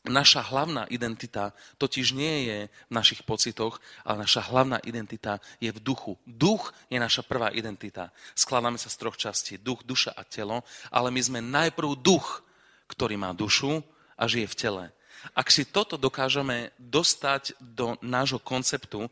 [0.05, 1.49] Naša hlavná identita
[1.81, 6.13] totiž nie je v našich pocitoch, ale naša hlavná identita je v duchu.
[6.29, 8.13] Duch je naša prvá identita.
[8.37, 9.57] Skladáme sa z troch častí.
[9.57, 10.61] Duch, duša a telo,
[10.93, 12.45] ale my sme najprv duch,
[12.85, 13.81] ktorý má dušu
[14.13, 14.85] a žije v tele.
[15.33, 19.09] Ak si toto dokážeme dostať do nášho konceptu,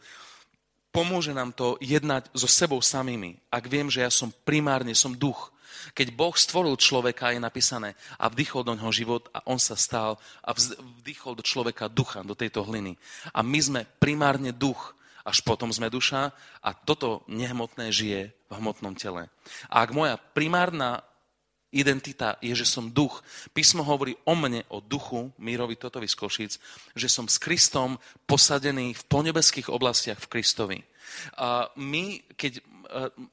[0.93, 3.41] pomôže nám to jednať so sebou samými.
[3.49, 5.52] Ak viem, že ja som primárne, som duch,
[5.93, 10.21] keď Boh stvoril človeka, je napísané, a vdychol do ňoho život a on sa stal
[10.43, 10.51] a
[11.01, 12.97] vdychol do človeka ducha, do tejto hliny.
[13.33, 18.91] A my sme primárne duch, až potom sme duša a toto nehmotné žije v hmotnom
[18.99, 19.31] tele.
[19.71, 20.99] A ak moja primárna
[21.73, 23.25] identita je, že som duch.
[23.51, 26.53] Písmo hovorí o mne, o duchu, Mírovi Totovi z Košic,
[26.93, 27.97] že som s Kristom
[28.29, 30.79] posadený v ponebeských oblastiach v Kristovi.
[31.41, 32.61] A my, keď,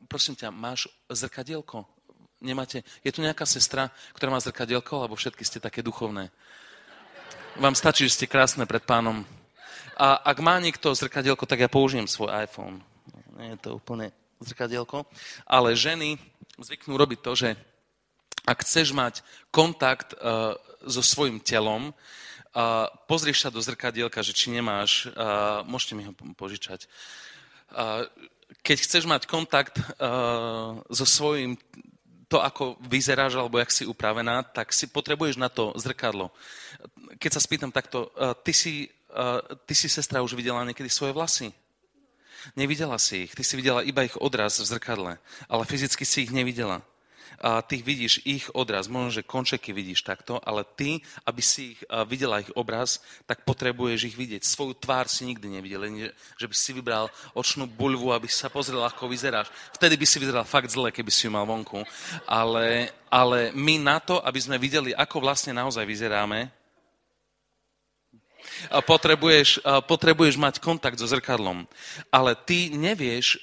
[0.08, 1.84] prosím ťa, máš zrkadielko
[2.40, 2.80] Nemáte?
[3.04, 6.32] Je tu nejaká sestra, ktorá má zrkadielko, alebo všetky ste také duchovné?
[7.60, 9.28] Vám stačí, že ste krásne pred pánom.
[10.00, 12.80] A ak má niekto zrkadielko, tak ja použijem svoj iPhone.
[13.36, 14.08] Nie je to úplne
[14.40, 15.04] zrkadielko.
[15.44, 16.16] Ale ženy
[16.56, 17.48] zvyknú robiť to, že
[18.48, 19.20] ak chceš mať
[19.52, 20.56] kontakt uh,
[20.88, 26.16] so svojim telom, uh, pozrieš sa do zrkadielka, že či nemáš, uh, môžete mi ho
[26.16, 26.88] požičať,
[27.76, 28.08] uh,
[28.64, 31.60] keď chceš mať kontakt uh, so svojím
[32.30, 36.30] to, ako vyzeráš alebo jak si upravená, tak si potrebuješ na to zrkadlo.
[37.18, 41.10] Keď sa spýtam takto, uh, ty si, uh, ty si sestra už videla niekedy svoje
[41.10, 41.50] vlasy?
[42.54, 45.18] Nevidela si ich, ty si videla iba ich odraz v zrkadle,
[45.50, 46.86] ale fyzicky si ich nevidela
[47.40, 51.80] a ty vidíš ich odraz, možno, že končeky vidíš takto, ale ty, aby si ich
[52.04, 54.44] videla ich obraz, tak potrebuješ ich vidieť.
[54.44, 58.84] Svoju tvár si nikdy nevidel, len že by si vybral očnú bulvu, aby sa pozrel,
[58.84, 59.48] ako vyzeráš.
[59.72, 61.80] Vtedy by si vyzeral fakt zle, keby si ju mal vonku.
[62.28, 66.52] Ale, ale my na to, aby sme videli, ako vlastne naozaj vyzeráme,
[68.70, 71.64] Potrebuješ, potrebuješ mať kontakt so zrkadlom.
[72.12, 73.40] Ale ty nevieš,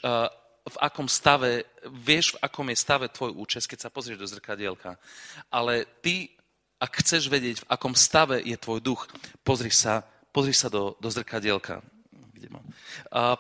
[0.68, 5.00] v akom stave, vieš, v akom je stave tvoj účes, keď sa pozrieš do zrkadielka.
[5.48, 6.36] Ale ty,
[6.78, 9.08] ak chceš vedieť, v akom stave je tvoj duch,
[9.42, 10.04] pozri sa,
[10.36, 11.80] pozri sa do, do zrkadielka.
[12.12, 12.66] Kde mám?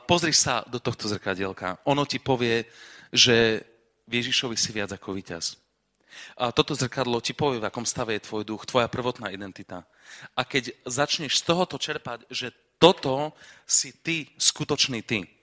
[0.09, 1.83] pozri sa do tohto zrkadielka.
[1.85, 2.65] Ono ti povie,
[3.13, 3.61] že
[4.07, 5.59] Ježišovi si viac ako víťaz.
[6.33, 9.85] A toto zrkadlo ti povie, v akom stave je tvoj duch, tvoja prvotná identita.
[10.33, 12.49] A keď začneš z tohoto čerpať, že
[12.81, 13.37] toto
[13.69, 15.36] si ty, skutočný ty,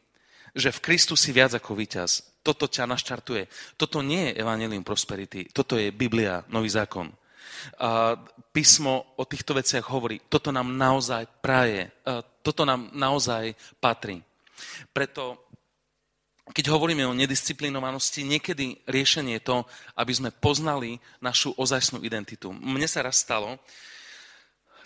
[0.55, 3.49] že v Kristu si viac ako víťaz, toto ťa naštartuje.
[3.75, 7.11] Toto nie je Evangelium Prosperity, toto je Biblia, Nový zákon.
[7.81, 8.15] A
[8.53, 11.91] písmo o týchto veciach hovorí, toto nám naozaj praje,
[12.45, 14.21] toto nám naozaj patrí.
[14.93, 15.45] Preto
[16.45, 19.57] keď hovoríme o nedisciplinovanosti, niekedy riešenie je to,
[19.97, 22.53] aby sme poznali našu ozajstnú identitu.
[22.53, 23.57] Mne sa raz stalo,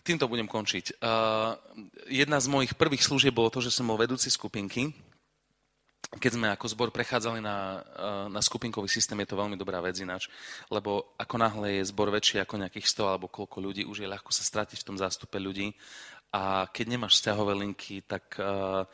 [0.07, 1.03] týmto budem končiť.
[2.07, 4.95] Jedna z mojich prvých služieb bolo to, že som bol vedúci skupinky.
[6.09, 10.01] Keď sme ako zbor prechádzali na, uh, na skupinkový systém, je to veľmi dobrá vec
[10.01, 10.33] ináč,
[10.73, 14.33] lebo ako náhle je zbor väčší ako nejakých 100 alebo koľko ľudí, už je ľahko
[14.33, 15.77] sa stratiť v tom zástupe ľudí.
[16.33, 18.89] A keď nemáš vzťahové linky, tak uh,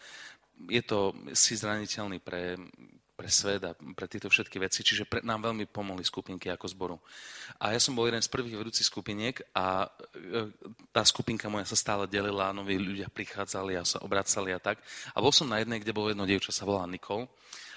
[0.67, 2.59] je to, si zraniteľný pre,
[3.15, 6.97] pre svet a pre tieto všetky veci, čiže pre, nám veľmi pomohli skupinky ako zboru.
[7.63, 10.51] A ja som bol jeden z prvých vedúcich skupiniek a e,
[10.91, 14.83] tá skupinka moja sa stále delila, noví ľudia prichádzali a sa obracali a tak.
[15.15, 17.31] A bol som na jednej, kde bolo jedno dievča, sa volá Nikol.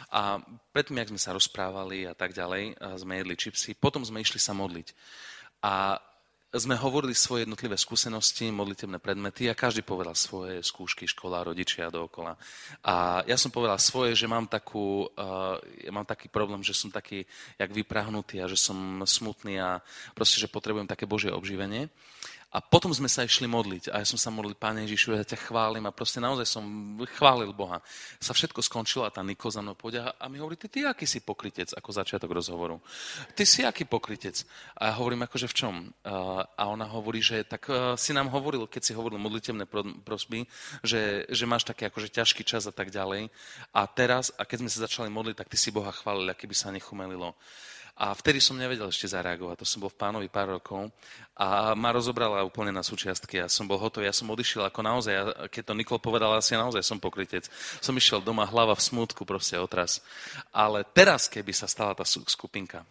[0.10, 0.42] A
[0.74, 4.58] predtým, jak sme sa rozprávali a tak ďalej, sme jedli čipsy, potom sme išli sa
[4.58, 4.94] modliť.
[5.62, 6.02] A
[6.56, 12.40] sme hovorili svoje jednotlivé skúsenosti, modlitebné predmety a každý povedal svoje skúšky, škola, rodičia dookola.
[12.88, 16.88] A ja som povedal svoje, že mám, takú, uh, ja mám taký problém, že som
[16.88, 17.28] taký
[17.60, 19.84] jak vyprahnutý a že som smutný a
[20.16, 21.92] proste, že potrebujem také Božie obživenie.
[22.48, 23.92] A potom sme sa išli modliť.
[23.92, 25.84] A ja som sa modlil, Páne Ježišu, ja ťa chválim.
[25.84, 26.64] A proste naozaj som
[27.20, 27.84] chválil Boha.
[28.24, 31.04] Sa všetko skončilo a tá Niko za mnou pôjde a mi hovorí, ty, ty aký
[31.04, 32.80] si pokrytec, ako začiatok rozhovoru.
[33.36, 34.48] Ty si aký pokrytec?
[34.80, 35.76] A ja hovorím, akože v čom?
[36.56, 39.68] A ona hovorí, že tak e, si nám hovoril, keď si hovoril modlitevné
[40.08, 40.48] prosby,
[40.88, 43.28] že, že máš taký akože ťažký čas a tak ďalej.
[43.76, 46.56] A teraz, a keď sme sa začali modliť, tak ty si Boha chválil, aký by
[46.56, 47.36] sa nechumelilo.
[47.98, 49.58] A vtedy som nevedel ešte zareagovať.
[49.58, 50.94] To som bol v pánovi pár rokov
[51.34, 53.42] a ma rozobrala úplne na súčiastky.
[53.42, 56.86] Ja som bol hotový, ja som odišiel ako naozaj, keď to Nikol povedal, asi naozaj
[56.86, 57.50] som pokrytec.
[57.82, 60.06] Som išiel doma, hlava v smútku, proste otras.
[60.54, 62.86] Ale teraz, keby sa stala tá skupinka,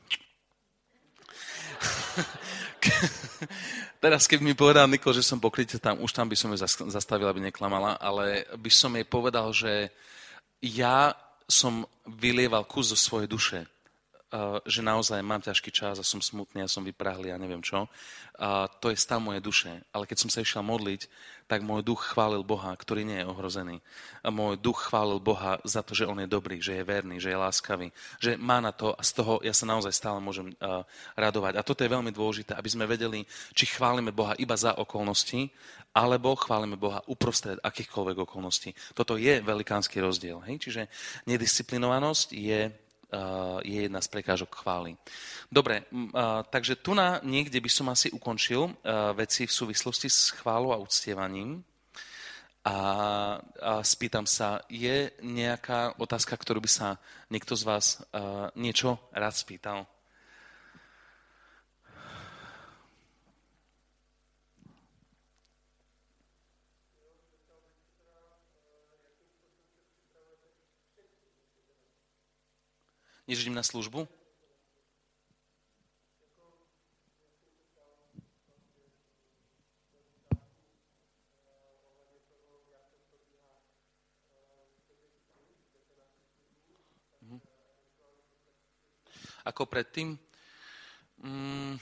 [4.02, 6.58] Teraz, keď mi povedal Nikol, že som pokrytec tam, už tam by som ju
[6.90, 9.92] zastavil, aby neklamala, ale by som jej povedal, že
[10.64, 11.14] ja
[11.46, 13.68] som vylieval kus zo svojej duše
[14.66, 17.86] že naozaj mám ťažký čas a som smutný a som vyprahlý a neviem čo.
[18.36, 19.72] A to je stav mojej duše.
[19.94, 21.08] Ale keď som sa išiel modliť,
[21.46, 23.78] tak môj duch chválil Boha, ktorý nie je ohrozený.
[24.26, 27.30] A môj duch chválil Boha za to, že On je dobrý, že je verný, že
[27.30, 30.82] je láskavý, že má na to a z toho ja sa naozaj stále môžem uh,
[31.14, 31.54] radovať.
[31.54, 33.22] A toto je veľmi dôležité, aby sme vedeli,
[33.54, 35.54] či chválime Boha iba za okolnosti,
[35.96, 38.76] alebo chválime Boha uprostred akýchkoľvek okolností.
[38.92, 40.42] Toto je velikánsky rozdiel.
[40.44, 40.60] Hej?
[40.60, 40.82] Čiže
[41.24, 42.68] nedisciplinovanosť je
[43.62, 44.98] je jedna z prekážok chvály.
[45.46, 45.86] Dobre,
[46.50, 48.74] takže tu na niekde by som asi ukončil
[49.14, 51.62] veci v súvislosti s chválou a uctievaním.
[52.66, 52.76] A,
[53.62, 56.98] a spýtam sa, je nejaká otázka, ktorú by sa
[57.30, 58.02] niekto z vás
[58.58, 59.86] niečo rád spýtal?
[73.28, 74.08] Než idem na službu?
[87.22, 87.40] Mhm.
[89.44, 90.18] Ako predtým?
[91.18, 91.78] Mm.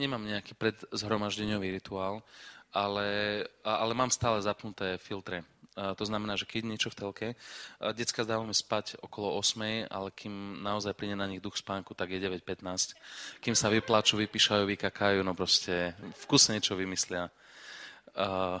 [0.00, 2.24] Nemám nejaký predzhromaždeňový rituál
[2.72, 3.08] ale,
[3.64, 5.44] ale mám stále zapnuté filtre.
[5.72, 7.28] To znamená, že keď niečo v telke,
[7.80, 12.20] detská dávame spať okolo 8, ale kým naozaj príde na nich duch spánku, tak je
[12.20, 12.92] 9.15.
[13.40, 17.32] Kým sa vyplačú, vypíšajú, vykakajú, no proste v kuse niečo vymyslia.
[18.12, 18.60] Uh,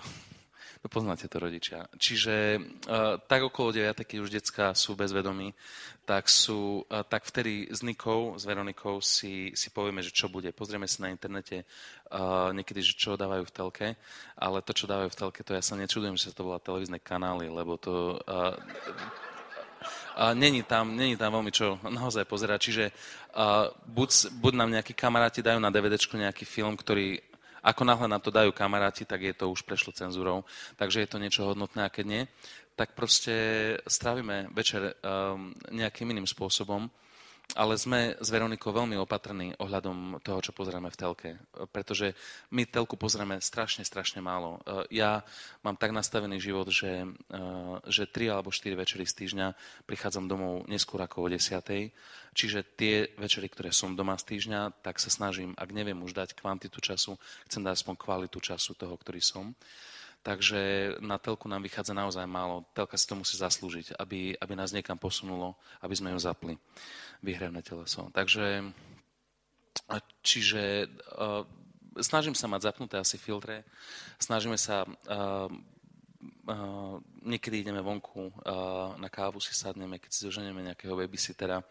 [0.82, 1.86] No poznáte to rodičia.
[1.94, 5.54] Čiže uh, tak okolo 9, keď už detská sú bezvedomí,
[6.02, 10.50] tak, sú, uh, tak vtedy s Nikou, s Veronikou si, si povieme, že čo bude.
[10.50, 11.62] Pozrieme si na internete
[12.10, 13.88] uh, niekedy, že čo dávajú v telke,
[14.34, 17.46] ale to, čo dávajú v telke, to ja sa nečudujem, že to volá televízne kanály,
[17.46, 18.18] lebo to...
[20.14, 22.58] A není tam, není tam veľmi čo naozaj pozerať.
[22.58, 27.22] Čiže uh, buď, buď nám nejakí kamaráti dajú na DVDčku nejaký film, ktorý
[27.62, 30.44] ako náhle nám to dajú kamaráti, tak je to už prešlo cenzúrou,
[30.74, 32.22] takže je to niečo hodnotné a keď nie,
[32.74, 33.34] tak proste
[33.86, 36.90] strávime večer um, nejakým iným spôsobom
[37.52, 41.30] ale sme s Veronikou veľmi opatrní ohľadom toho, čo pozeráme v telke.
[41.68, 42.16] Pretože
[42.52, 44.60] my telku pozrieme strašne, strašne málo.
[44.64, 45.20] E, ja
[45.60, 47.38] mám tak nastavený život, že, e,
[47.88, 49.46] že 3 alebo 4 večery z týždňa
[49.84, 51.92] prichádzam domov neskôr ako o 10.
[52.32, 56.32] Čiže tie večery, ktoré som doma z týždňa, tak sa snažím, ak neviem už dať
[56.32, 59.52] kvantitu času, chcem dať aspoň kvalitu času toho, ktorý som.
[60.22, 62.62] Takže na telku nám vychádza naozaj málo.
[62.70, 66.54] Telka si to musí zaslúžiť, aby, aby nás niekam posunulo, aby sme ju zapli.
[67.26, 68.06] Vyhrevné teleso.
[68.14, 68.70] Takže,
[70.22, 70.86] čiže
[71.18, 71.42] uh,
[71.98, 73.66] snažím sa mať zapnuté asi filtre,
[74.22, 75.50] snažíme sa, uh,
[76.46, 76.96] uh,
[77.26, 81.66] niekedy ideme vonku uh, na kávu, si sadneme, keď si zoženieme nejakého babysittera,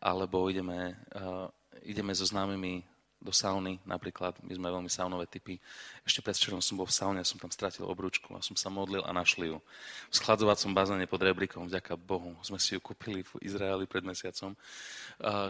[0.00, 1.52] alebo ideme, uh,
[1.84, 2.80] ideme so známymi
[3.20, 4.40] do sauny napríklad.
[4.40, 5.60] My sme veľmi saunové typy.
[6.08, 9.12] Ešte predvčerom som bol v saune, som tam stratil obručku a som sa modlil a
[9.12, 9.60] našli ju.
[10.08, 12.32] V schladzovacom bazéne pod rebríkom, vďaka Bohu.
[12.40, 14.56] Sme si ju kúpili v Izraeli pred mesiacom.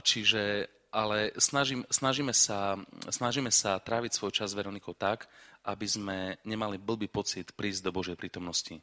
[0.02, 2.74] Čiže, ale snažím, snažíme, sa,
[3.06, 5.30] snažíme sa tráviť svoj čas s Veronikou tak,
[5.62, 8.82] aby sme nemali blbý pocit prísť do Božej prítomnosti.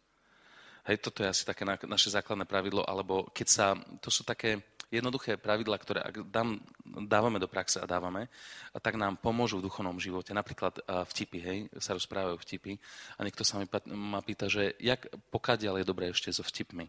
[0.87, 5.35] Hej, toto je asi také naše základné pravidlo, alebo keď sa, to sú také, jednoduché
[5.35, 6.63] pravidla, ktoré ak dám,
[7.11, 8.31] dávame do praxe a dávame,
[8.71, 10.31] a tak nám pomôžu v duchovnom živote.
[10.31, 10.79] Napríklad
[11.11, 12.79] vtipy, hej, sa rozprávajú vtipy
[13.19, 16.87] a niekto sa mi ma pýta, že jak, pokiaľ je dobré ešte so vtipmi.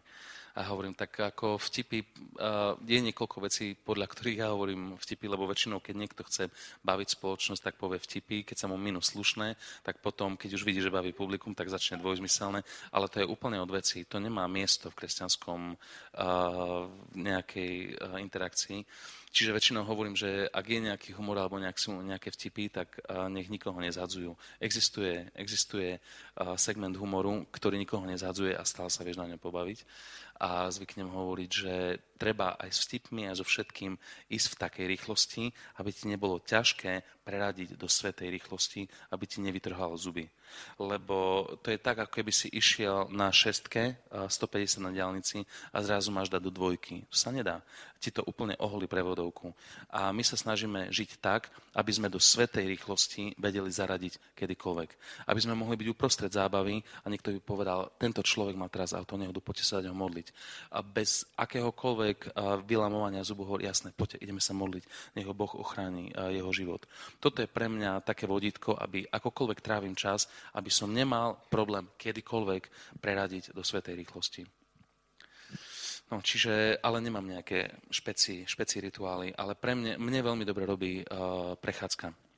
[0.57, 2.01] A hovorím, tak ako vtipy,
[2.83, 6.49] je niekoľko vecí, podľa ktorých ja hovorím vtipy, lebo väčšinou, keď niekto chce
[6.81, 10.81] baviť spoločnosť, tak povie vtipy, keď sa mu minú slušné, tak potom, keď už vidí,
[10.81, 14.03] že baví publikum, tak začne dvojzmyselné, ale to je úplne od veci.
[14.09, 15.77] To nemá miesto v kresťanskom
[17.15, 18.83] nejakej interakcii.
[19.29, 22.97] Čiže väčšinou hovorím, že ak je nejaký humor alebo nejaké vtipy, tak
[23.29, 24.33] nech nikoho nezadzujú.
[24.57, 26.01] Existuje, existuje
[26.57, 29.85] segment humoru, ktorý nikoho nezadzuje a stále sa vieš na ňom pobaviť
[30.39, 31.73] a zvyknem hovoriť, že
[32.15, 33.99] treba aj s vtipmi a so všetkým
[34.31, 35.43] ísť v takej rýchlosti,
[35.83, 40.25] aby ti nebolo ťažké preradiť do svetej rýchlosti, aby ti nevytrhalo zuby.
[40.81, 46.09] Lebo to je tak, ako keby si išiel na šestke, 150 na diálnici a zrazu
[46.09, 47.05] máš dať do dvojky.
[47.05, 47.61] To sa nedá.
[47.99, 49.53] Ti to úplne oholí prevodovku.
[49.93, 54.89] A my sa snažíme žiť tak, aby sme do svetej rýchlosti vedeli zaradiť kedykoľvek.
[55.29, 59.19] Aby sme mohli byť uprostred zábavy a niekto by povedal, tento človek má teraz auto,
[59.19, 60.27] nehodu, poďte sa dať ho modliť
[60.73, 66.49] a bez akéhokoľvek vylamovania zubohor, jasné, poďte, ideme sa modliť, nech ho Boh ochráni jeho
[66.55, 66.87] život.
[67.19, 72.95] Toto je pre mňa také vodítko, aby akokoľvek trávim čas, aby som nemal problém kedykoľvek
[73.03, 74.47] preradiť do svetej rýchlosti.
[76.09, 81.05] No, čiže, ale nemám nejaké špeci, špeci rituály, ale pre mne, mne veľmi dobre robí
[81.05, 82.28] uh, prechádzka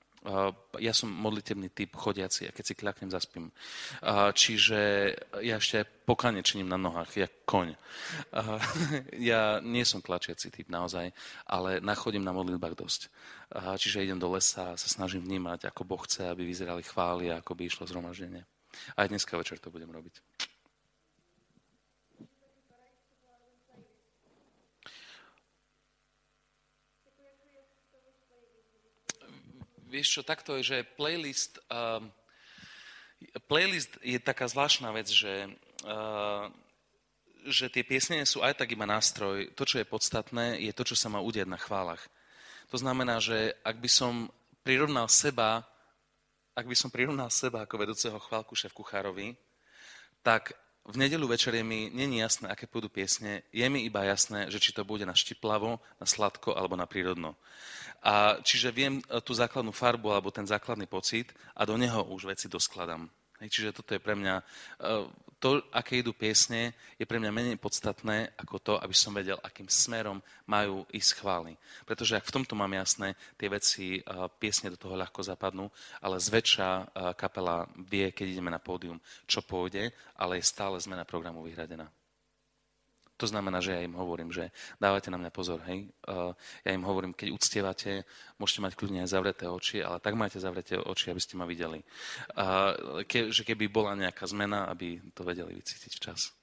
[0.77, 3.49] ja som modlitebný typ chodiaci a keď si kľaknem, zaspím.
[4.37, 4.79] Čiže
[5.41, 7.73] ja ešte pokane činím na nohách, jak koň.
[9.17, 11.09] Ja nie som tlačiaci typ naozaj,
[11.49, 13.01] ale nachodím na modlitbách dosť.
[13.51, 17.63] Čiže idem do lesa sa snažím vnímať, ako Boh chce, aby vyzerali chvály ako by
[17.65, 18.45] išlo zhromaždenie.
[18.95, 20.21] Aj dneska večer to budem robiť.
[29.91, 31.99] Vieš čo, takto je, že playlist, uh,
[33.51, 35.51] playlist je taká zvláštna vec, že,
[35.83, 36.47] uh,
[37.43, 39.51] že tie piesne sú aj tak iba nástroj.
[39.59, 42.07] To, čo je podstatné, je to, čo sa má udiať na chválach.
[42.71, 44.31] To znamená, že ak by som
[44.63, 45.67] prirovnal seba,
[46.55, 49.35] ak by som prirovnal seba ako vedúceho chválku šéf kuchárovi,
[50.23, 50.55] tak
[50.85, 53.45] v nedelu večer je mi není jasné, aké pôjdu piesne.
[53.53, 57.37] Je mi iba jasné, že či to bude na štiplavo, na sladko alebo na prírodno.
[58.01, 62.33] A čiže viem e, tú základnú farbu alebo ten základný pocit a do neho už
[62.33, 63.05] veci doskladám.
[63.41, 64.43] Čiže toto je pre mňa, e,
[65.41, 69.65] to, aké idú piesne, je pre mňa menej podstatné ako to, aby som vedel, akým
[69.65, 71.57] smerom majú ísť chvály.
[71.85, 74.01] Pretože ak v tomto mám jasné, tie veci, e,
[74.37, 75.69] piesne do toho ľahko zapadnú,
[76.01, 81.45] ale zväčša kapela vie, keď ideme na pódium, čo pôjde, ale je stále zmena programu
[81.45, 81.89] vyhradená.
[83.21, 84.49] To znamená, že ja im hovorím, že
[84.81, 85.93] dávate na mňa pozor, hej.
[86.65, 88.01] Ja im hovorím, keď uctievate,
[88.41, 91.85] môžete mať kľudne aj zavreté oči, ale tak majte zavreté oči, aby ste ma videli.
[93.05, 96.33] Ke, že keby bola nejaká zmena, aby to vedeli vycítiť včas.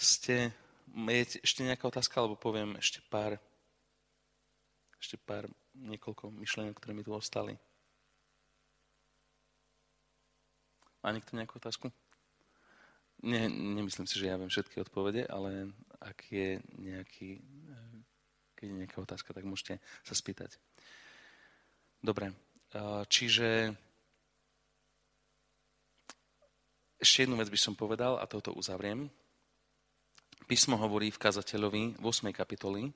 [0.00, 0.50] Ste
[0.90, 3.38] Je ešte nejaká otázka, alebo poviem ešte pár,
[4.98, 5.46] ešte pár,
[5.78, 7.54] niekoľko myšlienok, ktoré mi tu ostali.
[11.00, 11.94] Má niekto nejakú otázku?
[13.22, 15.70] Nie, nemyslím si, že ja viem všetky odpovede, ale
[16.02, 17.38] ak je nejaký,
[18.58, 20.58] keď je nejaká otázka, tak môžete sa spýtať.
[22.02, 22.34] Dobre,
[23.06, 23.78] čiže
[26.98, 29.06] ešte jednu vec by som povedal a toto uzavriem.
[30.46, 32.32] Písmo hovorí v kazateľovi v 8.
[32.32, 32.88] kapitoli,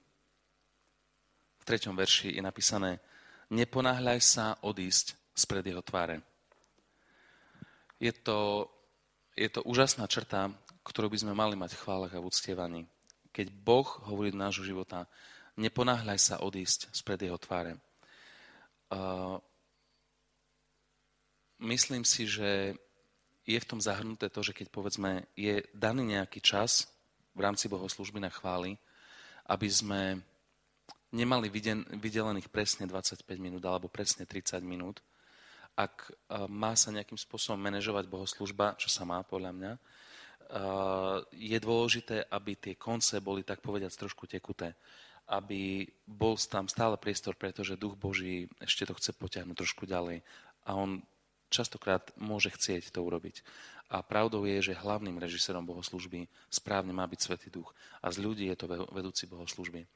[1.61, 1.89] v 3.
[1.97, 3.01] verši je napísané
[3.53, 6.21] Neponáhľaj sa odísť spred jeho tváre.
[8.01, 8.69] Je to,
[9.37, 10.53] je to úžasná črta,
[10.85, 12.83] ktorú by sme mali mať v chválach a v uctievaní.
[13.33, 15.09] Keď Boh hovorí do nášho života,
[15.57, 17.81] neponáhľaj sa odísť spred jeho tváre.
[18.93, 19.41] Uh,
[21.65, 22.77] myslím si, že
[23.45, 26.89] je v tom zahrnuté to, že keď povedzme je daný nejaký čas,
[27.35, 28.79] v rámci bohoslužby na chváli,
[29.51, 30.23] aby sme
[31.15, 31.47] nemali
[31.95, 34.99] vydelených presne 25 minút alebo presne 30 minút.
[35.75, 39.81] Ak e, má sa nejakým spôsobom manažovať bohoslužba, čo sa má podľa mňa, e,
[41.35, 44.75] je dôležité, aby tie konce boli tak povediať trošku tekuté.
[45.31, 50.23] Aby bol tam stále priestor, pretože Duch Boží ešte to chce potiahnuť trošku ďalej.
[50.67, 51.03] A on
[51.51, 53.43] častokrát môže chcieť to urobiť.
[53.95, 57.71] A pravdou je, že hlavným režisérom bohoslužby správne má byť Svetý Duch.
[58.03, 59.87] A z ľudí je to vedúci bohoslužby.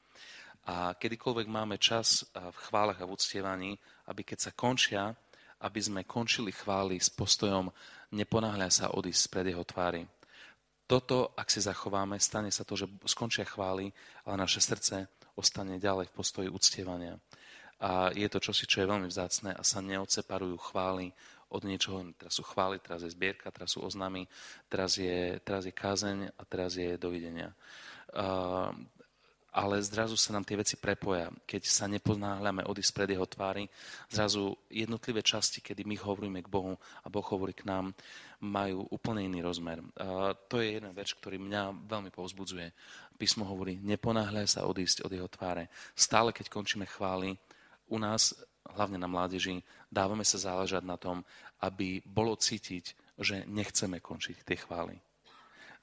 [0.71, 3.75] A kedykoľvek máme čas v chválach a v uctievaní,
[4.07, 5.11] aby keď sa končia,
[5.59, 7.67] aby sme končili chvály s postojom
[8.15, 10.07] neponáhľa sa odísť pred jeho tvári.
[10.87, 13.91] Toto, ak si zachováme, stane sa to, že skončia chvály,
[14.23, 17.19] ale naše srdce ostane ďalej v postoji uctievania.
[17.79, 21.11] A je to čosi, čo je veľmi vzácne a sa neoceparujú chvály
[21.49, 24.29] od niečoho, teraz sú chvály, teraz je zbierka, teraz sú oznámy,
[24.69, 27.53] teraz je, teraz je kázeň a teraz je dovidenia.
[28.13, 28.69] Uh,
[29.49, 31.33] ale zrazu sa nám tie veci prepoja.
[31.49, 33.65] Keď sa nepoznáhľame odísť pred jeho tvári,
[34.05, 37.97] zrazu jednotlivé časti, kedy my hovoríme k Bohu a Boh hovorí k nám,
[38.45, 39.81] majú úplne iný rozmer.
[39.97, 42.69] Uh, to je jedna vec, ktorý mňa veľmi povzbudzuje.
[43.17, 45.67] Písmo hovorí, neponáhľaj sa odísť od jeho tváre.
[45.97, 47.35] Stále, keď končíme chvály,
[47.89, 48.37] u nás
[48.75, 51.23] hlavne na mládeži, dávame sa záležať na tom,
[51.63, 54.95] aby bolo cítiť, že nechceme končiť tie chvály.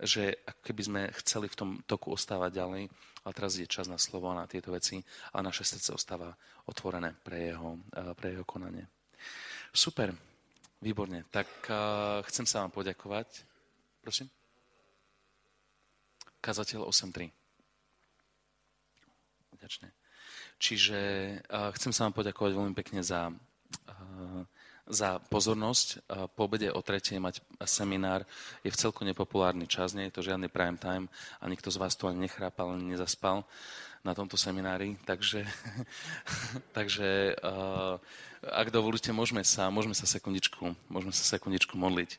[0.01, 2.83] Že keby sme chceli v tom toku ostávať ďalej,
[3.25, 5.01] ale teraz je čas na slovo a na tieto veci,
[5.33, 6.37] a naše srdce ostáva
[6.69, 8.85] otvorené pre jeho, eh, pre jeho konanie.
[9.73, 10.13] Super,
[10.81, 11.25] výborne.
[11.29, 13.45] Tak uh, chcem sa vám poďakovať.
[14.01, 14.31] Prosím?
[16.41, 17.29] Kazateľ 8.3.
[19.59, 20.06] Ďačne.
[20.57, 20.99] Čiže
[21.53, 24.43] uh, chcem sa vám poďakovať veľmi pekne za, uh,
[24.89, 25.89] za pozornosť.
[26.09, 28.25] Uh, po obede o tretej mať seminár
[28.65, 31.93] je v celku nepopulárny čas, nie je to žiadny prime time a nikto z vás
[31.93, 33.45] tu ani nechrápal, ani nezaspal
[34.01, 34.97] na tomto seminári.
[35.05, 35.45] Takže,
[36.77, 38.01] takže uh,
[38.41, 42.17] ak dovolíte, môžeme sa, môžeme sa sekundičku, môžeme sa sekundičku modliť.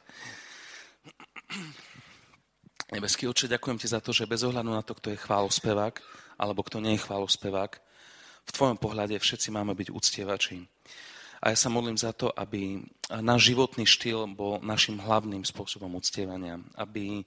[2.91, 5.95] Nebeský oče, ďakujem ti za to, že bez ohľadu na to, kto je chválospevák,
[6.39, 7.86] alebo kto nie je chválospevák,
[8.47, 10.63] v tvojom pohľade všetci máme byť uctievači.
[11.37, 12.81] A ja sa modlím za to, aby
[13.21, 16.57] náš životný štýl bol našim hlavným spôsobom uctievania.
[16.73, 17.21] Aby,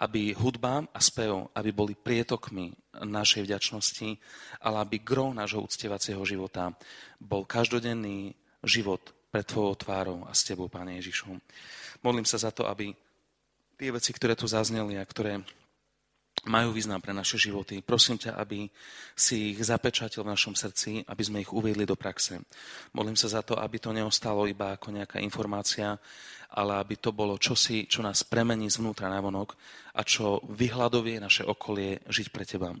[0.00, 2.72] aby hudba a spev aby boli prietokmi
[3.04, 4.16] našej vďačnosti,
[4.64, 6.72] ale aby gro nášho uctievacieho života
[7.20, 8.32] bol každodenný
[8.64, 11.30] život pred Tvojou tvárou a s Tebou, Pane Ježišu.
[12.02, 12.96] Modlím sa za to, aby
[13.76, 15.44] tie veci, ktoré tu zazneli a ktoré
[16.48, 17.84] majú význam pre naše životy.
[17.84, 18.64] Prosím ťa, aby
[19.12, 22.40] si ich zapečatil v našom srdci, aby sme ich uviedli do praxe.
[22.96, 26.00] Modlím sa za to, aby to neostalo iba ako nejaká informácia,
[26.56, 29.54] ale aby to bolo čosi, čo nás premení zvnútra na vonok
[29.94, 32.72] a čo vyhľadovie naše okolie žiť pre teba.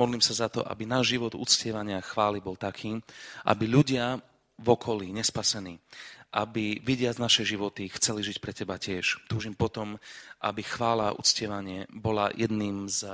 [0.00, 2.96] Modlím sa za to, aby náš život uctievania chvály bol taký,
[3.46, 4.18] aby ľudia
[4.62, 5.78] v okolí, nespasení,
[6.32, 9.20] aby vidiac naše životy chceli žiť pre teba tiež.
[9.28, 10.00] Túžim potom,
[10.40, 13.04] aby chvála a uctievanie bola jedným z,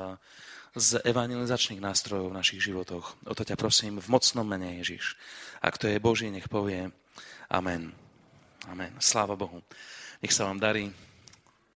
[0.78, 3.18] z evangelizačných nástrojov v našich životoch.
[3.26, 5.18] O to ťa prosím v mocnom mene Ježiš.
[5.58, 6.94] Ak to je Boží, nech povie
[7.48, 7.92] Amen.
[8.68, 8.92] Amen.
[9.00, 9.64] Sláva Bohu.
[10.20, 11.07] Nech sa vám darí.